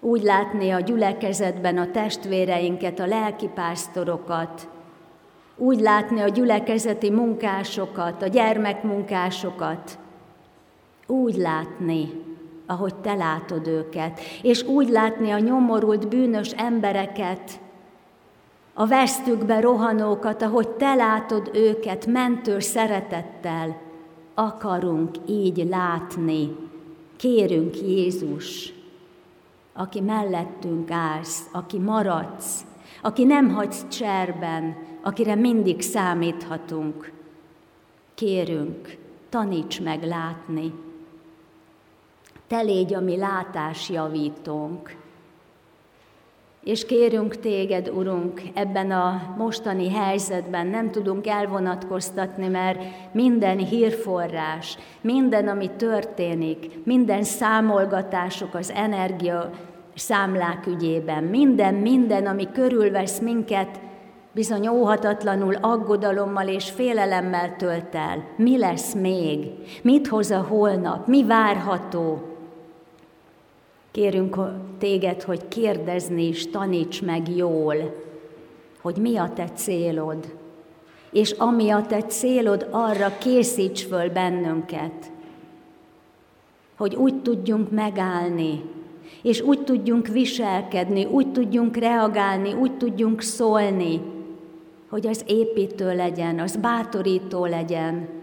úgy 0.00 0.22
látni 0.22 0.70
a 0.70 0.80
gyülekezetben 0.80 1.78
a 1.78 1.90
testvéreinket, 1.90 2.98
a 2.98 3.06
lelkipásztorokat, 3.06 4.68
úgy 5.56 5.80
látni 5.80 6.20
a 6.20 6.28
gyülekezeti 6.28 7.10
munkásokat, 7.10 8.22
a 8.22 8.26
gyermekmunkásokat, 8.26 9.98
úgy 11.06 11.36
látni, 11.36 12.10
ahogy 12.66 12.94
te 12.94 13.14
látod 13.14 13.66
őket, 13.66 14.20
és 14.42 14.62
úgy 14.62 14.88
látni 14.88 15.30
a 15.30 15.38
nyomorult, 15.38 16.08
bűnös 16.08 16.50
embereket, 16.50 17.60
a 18.74 18.86
vesztükbe 18.86 19.60
rohanókat, 19.60 20.42
ahogy 20.42 20.68
te 20.68 20.94
látod 20.94 21.50
őket 21.52 22.06
mentő 22.06 22.58
szeretettel, 22.58 23.80
akarunk 24.34 25.10
így 25.26 25.66
látni. 25.68 26.67
Kérünk 27.18 27.76
Jézus, 27.80 28.72
aki 29.72 30.00
mellettünk 30.00 30.90
állsz, 30.90 31.48
aki 31.52 31.78
maradsz, 31.78 32.64
aki 33.02 33.24
nem 33.24 33.48
hagysz 33.48 33.88
cserben, 33.88 34.76
akire 35.02 35.34
mindig 35.34 35.80
számíthatunk. 35.80 37.12
Kérünk, 38.14 38.96
taníts 39.28 39.80
meg 39.80 40.02
látni. 40.02 40.72
Te 42.46 42.60
légy 42.60 42.94
a 42.94 43.00
mi 43.00 43.16
látásjavítónk. 43.16 44.96
És 46.68 46.86
kérünk 46.86 47.40
téged, 47.40 47.88
Urunk, 47.88 48.42
ebben 48.54 48.90
a 48.90 49.34
mostani 49.38 49.90
helyzetben 49.90 50.66
nem 50.66 50.90
tudunk 50.90 51.26
elvonatkoztatni, 51.26 52.48
mert 52.48 52.78
minden 53.12 53.58
hírforrás, 53.58 54.78
minden, 55.00 55.48
ami 55.48 55.70
történik, 55.76 56.84
minden 56.84 57.22
számolgatások 57.22 58.54
az 58.54 58.72
energia 58.74 59.50
számlák 59.94 60.66
ügyében, 60.66 61.24
minden, 61.24 61.74
minden, 61.74 62.26
ami 62.26 62.48
körülvesz 62.52 63.18
minket, 63.18 63.80
bizony 64.32 64.68
óhatatlanul 64.68 65.54
aggodalommal 65.54 66.48
és 66.48 66.70
félelemmel 66.70 67.56
tölt 67.56 67.94
el. 67.94 68.24
Mi 68.36 68.58
lesz 68.58 68.94
még? 68.94 69.46
Mit 69.82 70.06
hoz 70.06 70.30
a 70.30 70.46
holnap? 70.48 71.06
Mi 71.06 71.24
várható? 71.24 72.27
Kérünk 73.98 74.38
téged, 74.78 75.22
hogy 75.22 75.48
kérdezni 75.48 76.26
is 76.26 76.50
taníts 76.50 77.02
meg 77.02 77.36
jól, 77.36 77.74
hogy 78.80 78.96
mi 78.96 79.16
a 79.16 79.32
te 79.34 79.44
célod, 79.44 80.34
és 81.10 81.30
ami 81.30 81.70
a 81.70 81.86
te 81.86 82.02
célod, 82.02 82.68
arra 82.70 83.18
készíts 83.18 83.84
föl 83.84 84.10
bennünket, 84.10 85.10
hogy 86.76 86.94
úgy 86.94 87.22
tudjunk 87.22 87.70
megállni, 87.70 88.62
és 89.22 89.40
úgy 89.40 89.64
tudjunk 89.64 90.06
viselkedni, 90.06 91.04
úgy 91.04 91.32
tudjunk 91.32 91.76
reagálni, 91.76 92.52
úgy 92.52 92.76
tudjunk 92.76 93.20
szólni, 93.20 94.00
hogy 94.88 95.06
az 95.06 95.24
építő 95.26 95.96
legyen, 95.96 96.38
az 96.40 96.56
bátorító 96.56 97.44
legyen, 97.44 98.17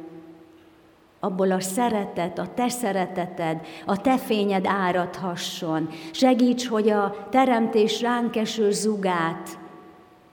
abból 1.25 1.51
a 1.51 1.59
szeretet, 1.59 2.39
a 2.39 2.53
te 2.53 2.69
szereteted, 2.69 3.59
a 3.85 4.01
te 4.01 4.17
fényed 4.17 4.65
áradhasson. 4.67 5.89
Segíts, 6.11 6.67
hogy 6.67 6.89
a 6.89 7.27
teremtés 7.29 8.01
ránk 8.01 8.35
eső 8.35 8.71
zugát 8.71 9.57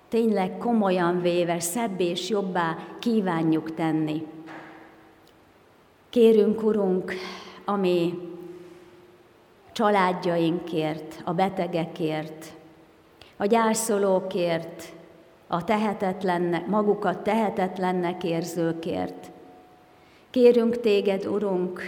tényleg 0.08 0.58
komolyan 0.58 1.20
véve, 1.20 1.60
szebb 1.60 2.00
és 2.00 2.28
jobbá 2.28 2.76
kívánjuk 2.98 3.74
tenni. 3.74 4.26
Kérünk, 6.10 6.62
Urunk, 6.62 7.12
ami 7.64 8.18
családjainkért, 9.72 11.22
a 11.24 11.32
betegekért, 11.32 12.52
a 13.36 13.46
gyászolókért, 13.46 14.92
a 15.46 15.64
tehetetlennek, 15.64 16.66
magukat 16.66 17.18
tehetetlennek 17.18 18.24
érzőkért, 18.24 19.31
Kérünk 20.32 20.80
téged, 20.80 21.26
Urunk, 21.26 21.80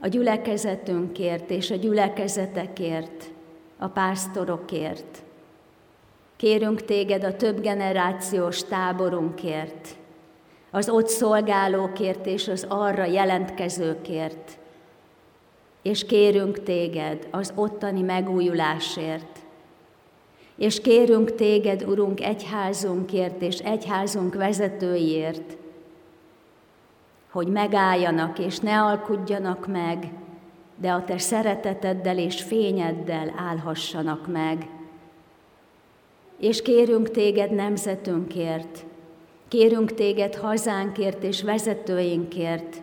a 0.00 0.06
gyülekezetünkért 0.06 1.50
és 1.50 1.70
a 1.70 1.74
gyülekezetekért, 1.74 3.24
a 3.78 3.86
pásztorokért. 3.86 5.22
Kérünk 6.36 6.84
téged 6.84 7.24
a 7.24 7.36
több 7.36 7.60
generációs 7.60 8.64
táborunkért, 8.64 9.88
az 10.70 10.88
ott 10.88 11.08
szolgálókért 11.08 12.26
és 12.26 12.48
az 12.48 12.66
arra 12.68 13.04
jelentkezőkért. 13.04 14.58
És 15.82 16.06
kérünk 16.06 16.62
téged 16.62 17.28
az 17.30 17.52
ottani 17.54 18.00
megújulásért. 18.00 19.38
És 20.56 20.80
kérünk 20.80 21.34
téged, 21.34 21.84
Urunk, 21.84 22.20
egyházunkért 22.20 23.42
és 23.42 23.58
egyházunk 23.58 24.34
vezetőiért, 24.34 25.62
hogy 27.34 27.48
megálljanak 27.48 28.38
és 28.38 28.58
ne 28.58 28.82
alkudjanak 28.82 29.66
meg, 29.66 30.12
de 30.76 30.90
a 30.90 31.04
te 31.04 31.18
szereteteddel 31.18 32.18
és 32.18 32.42
fényeddel 32.42 33.34
állhassanak 33.36 34.26
meg. 34.26 34.68
És 36.38 36.62
kérünk 36.62 37.10
téged 37.10 37.54
nemzetünkért, 37.54 38.84
kérünk 39.48 39.94
téged 39.94 40.34
hazánkért 40.34 41.22
és 41.22 41.42
vezetőinkért, 41.42 42.82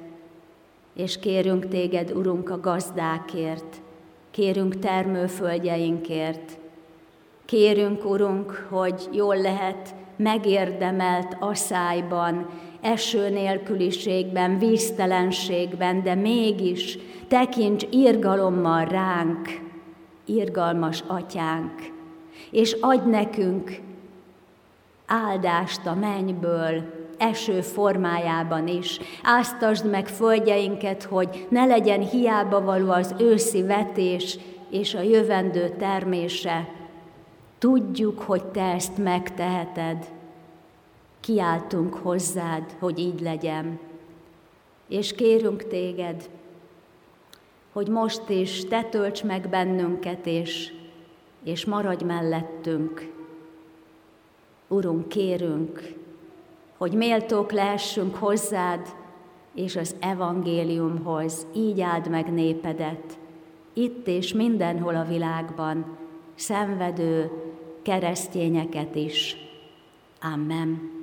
és 0.93 1.19
kérünk 1.19 1.67
téged, 1.67 2.11
Urunk, 2.11 2.49
a 2.49 2.59
gazdákért, 2.59 3.81
kérünk 4.31 4.79
termőföldjeinkért, 4.79 6.57
kérünk, 7.45 8.05
Urunk, 8.05 8.67
hogy 8.69 9.09
jól 9.11 9.37
lehet 9.37 9.95
megérdemelt 10.15 11.37
asszályban, 11.39 12.49
eső 12.81 13.29
nélküliségben, 13.29 14.59
víztelenségben, 14.59 16.03
de 16.03 16.15
mégis 16.15 16.97
tekints 17.27 17.85
irgalommal 17.89 18.85
ránk, 18.85 19.47
irgalmas 20.25 21.03
atyánk, 21.07 21.73
és 22.51 22.77
adj 22.79 23.09
nekünk 23.09 23.79
áldást 25.05 25.85
a 25.85 25.95
mennyből, 25.95 26.83
eső 27.17 27.61
formájában 27.61 28.67
is. 28.67 28.99
Áztasd 29.23 29.89
meg 29.89 30.07
földjeinket, 30.07 31.03
hogy 31.03 31.47
ne 31.49 31.65
legyen 31.65 32.01
hiába 32.01 32.61
való 32.61 32.91
az 32.91 33.15
őszi 33.17 33.63
vetés 33.63 34.37
és 34.69 34.93
a 34.93 35.01
jövendő 35.01 35.69
termése. 35.77 36.67
Tudjuk, 37.59 38.19
hogy 38.19 38.43
Te 38.43 38.63
ezt 38.63 38.97
megteheted. 38.97 39.97
Kiáltunk 41.21 41.93
hozzád, 41.93 42.75
hogy 42.79 42.99
így 42.99 43.19
legyen. 43.19 43.79
És 44.87 45.13
kérünk 45.13 45.67
Téged, 45.67 46.29
hogy 47.71 47.87
most 47.87 48.29
is 48.29 48.65
Te 48.65 48.83
tölts 48.83 49.23
meg 49.23 49.49
bennünket, 49.49 50.25
és, 50.25 50.73
és 51.43 51.65
maradj 51.65 52.03
mellettünk. 52.03 53.11
Urunk, 54.67 55.07
kérünk, 55.07 55.93
hogy 56.77 56.93
méltók 56.93 57.51
lehessünk 57.51 58.15
hozzád 58.15 58.95
és 59.53 59.75
az 59.75 59.95
evangéliumhoz. 59.99 61.45
Így 61.55 61.81
áld 61.81 62.09
meg 62.09 62.33
népedet, 62.33 63.19
itt 63.73 64.07
és 64.07 64.33
mindenhol 64.33 64.95
a 64.95 65.05
világban, 65.05 65.97
szenvedő 66.35 67.31
keresztényeket 67.81 68.95
is. 68.95 69.37
Amen. 70.33 71.00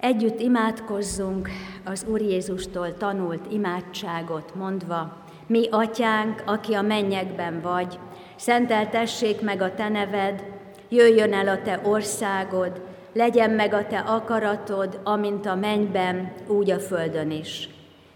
Együtt 0.00 0.40
imádkozzunk 0.40 1.48
az 1.84 2.06
Úr 2.10 2.20
Jézustól 2.20 2.96
tanult 2.96 3.52
imádságot 3.52 4.54
mondva, 4.54 5.16
mi 5.46 5.68
atyánk, 5.70 6.42
aki 6.46 6.74
a 6.74 6.82
mennyekben 6.82 7.60
vagy, 7.60 7.98
szenteltessék 8.36 9.40
meg 9.40 9.62
a 9.62 9.74
te 9.74 9.88
neved, 9.88 10.44
jöjjön 10.88 11.32
el 11.32 11.48
a 11.48 11.62
te 11.62 11.80
országod, 11.84 12.82
legyen 13.12 13.50
meg 13.50 13.74
a 13.74 13.86
te 13.86 13.98
akaratod, 13.98 15.00
amint 15.04 15.46
a 15.46 15.54
mennyben, 15.54 16.32
úgy 16.46 16.70
a 16.70 16.78
földön 16.78 17.30
is. 17.30 17.68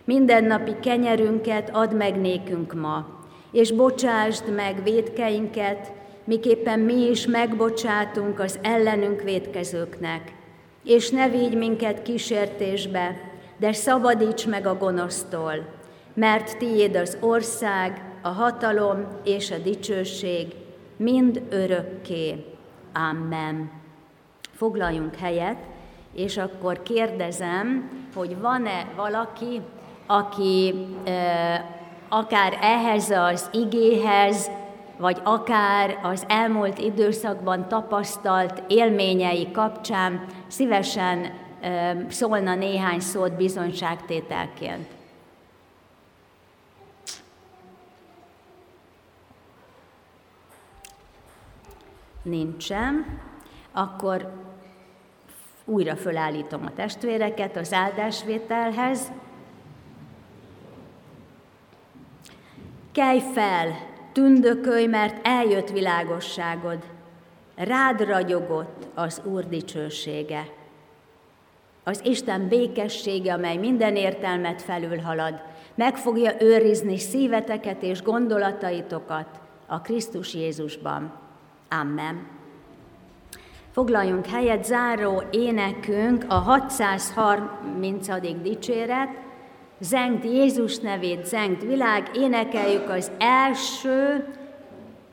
Mindennapi 0.04 0.76
kenyerünket 0.80 1.70
add 1.72 1.94
meg 1.94 2.20
nékünk 2.20 2.74
ma, 2.74 3.06
és 3.52 3.72
bocsásd 3.72 4.54
meg 4.54 4.82
védkeinket, 4.82 5.92
miképpen 6.24 6.80
mi 6.80 7.08
is 7.08 7.26
megbocsátunk 7.26 8.40
az 8.40 8.58
ellenünk 8.62 9.22
védkezőknek. 9.22 10.42
És 10.84 11.10
ne 11.10 11.28
védj 11.28 11.56
minket 11.56 12.02
kísértésbe, 12.02 13.16
de 13.56 13.72
szabadíts 13.72 14.46
meg 14.46 14.66
a 14.66 14.76
gonosztól, 14.76 15.54
mert 16.14 16.58
tiéd 16.58 16.96
az 16.96 17.16
ország, 17.20 18.02
a 18.22 18.28
hatalom 18.28 19.08
és 19.24 19.50
a 19.50 19.58
dicsőség 19.58 20.46
mind 20.96 21.42
örökké. 21.50 22.44
Amen 23.10 23.82
foglaljunk 24.56 25.14
helyet, 25.14 25.56
és 26.14 26.36
akkor 26.36 26.82
kérdezem, 26.82 27.90
hogy 28.14 28.40
van-e 28.40 28.86
valaki, 28.96 29.60
aki 30.06 30.74
e, 31.04 31.12
akár 32.08 32.58
ehhez 32.60 33.10
az 33.10 33.48
igéhez, 33.52 34.50
vagy 34.96 35.20
akár 35.24 35.98
az 36.02 36.24
elmúlt 36.28 36.78
időszakban 36.78 37.68
tapasztalt 37.68 38.62
élményei 38.68 39.50
kapcsán 39.50 40.24
szívesen 40.46 41.32
szólna 42.08 42.54
néhány 42.54 43.00
szót 43.00 43.36
bizonyságtételként. 43.36 44.86
Nincsen 52.22 53.20
akkor 53.72 54.32
újra 55.64 55.96
fölállítom 55.96 56.64
a 56.66 56.72
testvéreket 56.72 57.56
az 57.56 57.72
áldásvételhez. 57.72 59.12
Kelj 62.92 63.20
fel, 63.32 63.92
tündökölj, 64.14 64.86
mert 64.86 65.26
eljött 65.26 65.70
világosságod, 65.70 66.78
rád 67.56 68.00
ragyogott 68.00 68.86
az 68.94 69.22
Úr 69.24 69.48
dicsősége. 69.48 70.46
Az 71.84 72.00
Isten 72.04 72.48
békessége, 72.48 73.32
amely 73.32 73.56
minden 73.56 73.96
értelmet 73.96 74.62
felülhalad, 74.62 75.40
meg 75.74 75.96
fogja 75.96 76.32
őrizni 76.40 76.98
szíveteket 76.98 77.82
és 77.82 78.02
gondolataitokat 78.02 79.28
a 79.66 79.80
Krisztus 79.80 80.34
Jézusban. 80.34 81.12
Amen. 81.80 82.26
Foglaljunk 83.72 84.26
helyet, 84.26 84.64
záró 84.64 85.22
énekünk 85.30 86.24
a 86.28 86.34
630. 86.34 88.08
dicséret, 88.42 89.23
Zengt 89.84 90.24
Jézus 90.24 90.78
nevét, 90.78 91.26
zengt 91.26 91.62
világ, 91.62 92.10
énekeljük 92.16 92.88
az 92.88 93.10
első 93.18 94.26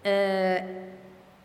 ö, 0.03 0.53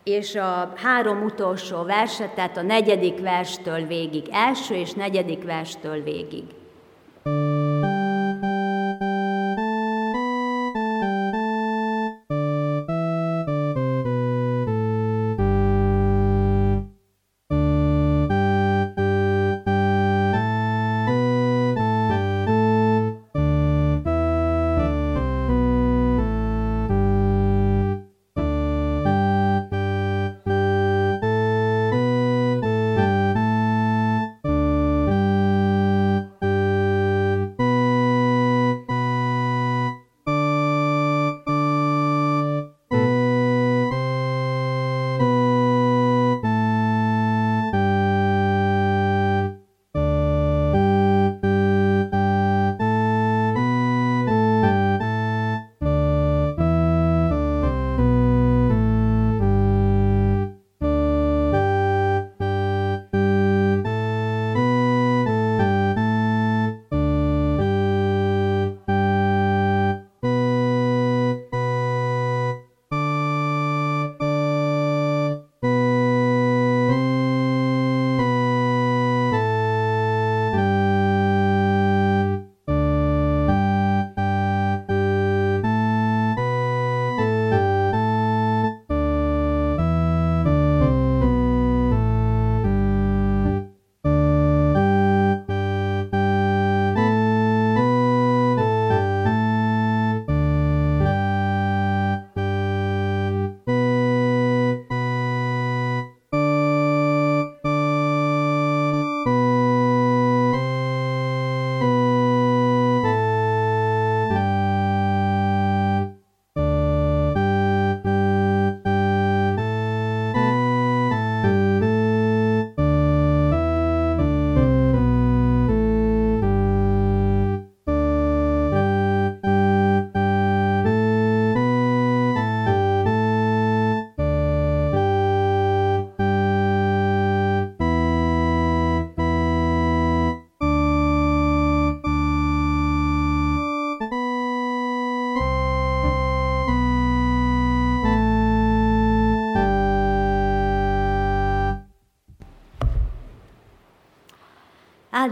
és 0.03 0.35
a 0.35 0.73
három 0.75 1.23
utolsó 1.23 1.83
verset, 1.83 2.33
tehát 2.33 2.57
a 2.57 2.61
negyedik 2.61 3.19
verstől 3.19 3.85
végig, 3.85 4.27
első 4.31 4.75
és 4.75 4.93
negyedik 4.93 5.43
verstől 5.43 6.03
végig. 6.03 6.43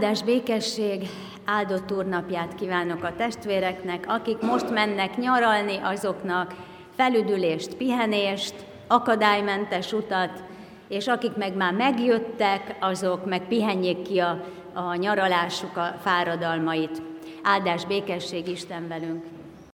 Áldás 0.06 0.22
békesség, 0.22 1.08
áldott 1.44 1.92
úrnapját 1.92 2.54
kívánok 2.54 3.04
a 3.04 3.14
testvéreknek, 3.16 4.04
akik 4.08 4.40
most 4.40 4.70
mennek 4.70 5.16
nyaralni, 5.16 5.76
azoknak 5.82 6.54
felüdülést, 6.96 7.74
pihenést, 7.74 8.54
akadálymentes 8.86 9.92
utat, 9.92 10.42
és 10.88 11.06
akik 11.06 11.36
meg 11.36 11.56
már 11.56 11.72
megjöttek, 11.72 12.76
azok 12.80 13.24
meg 13.24 13.48
pihenjék 13.48 14.02
ki 14.02 14.18
a, 14.18 14.44
a 14.74 14.94
nyaralásuk 14.94 15.76
a 15.76 15.94
fáradalmait. 16.00 17.02
Áldás 17.42 17.84
békesség 17.84 18.48
Isten 18.48 18.88
velünk! 18.88 19.35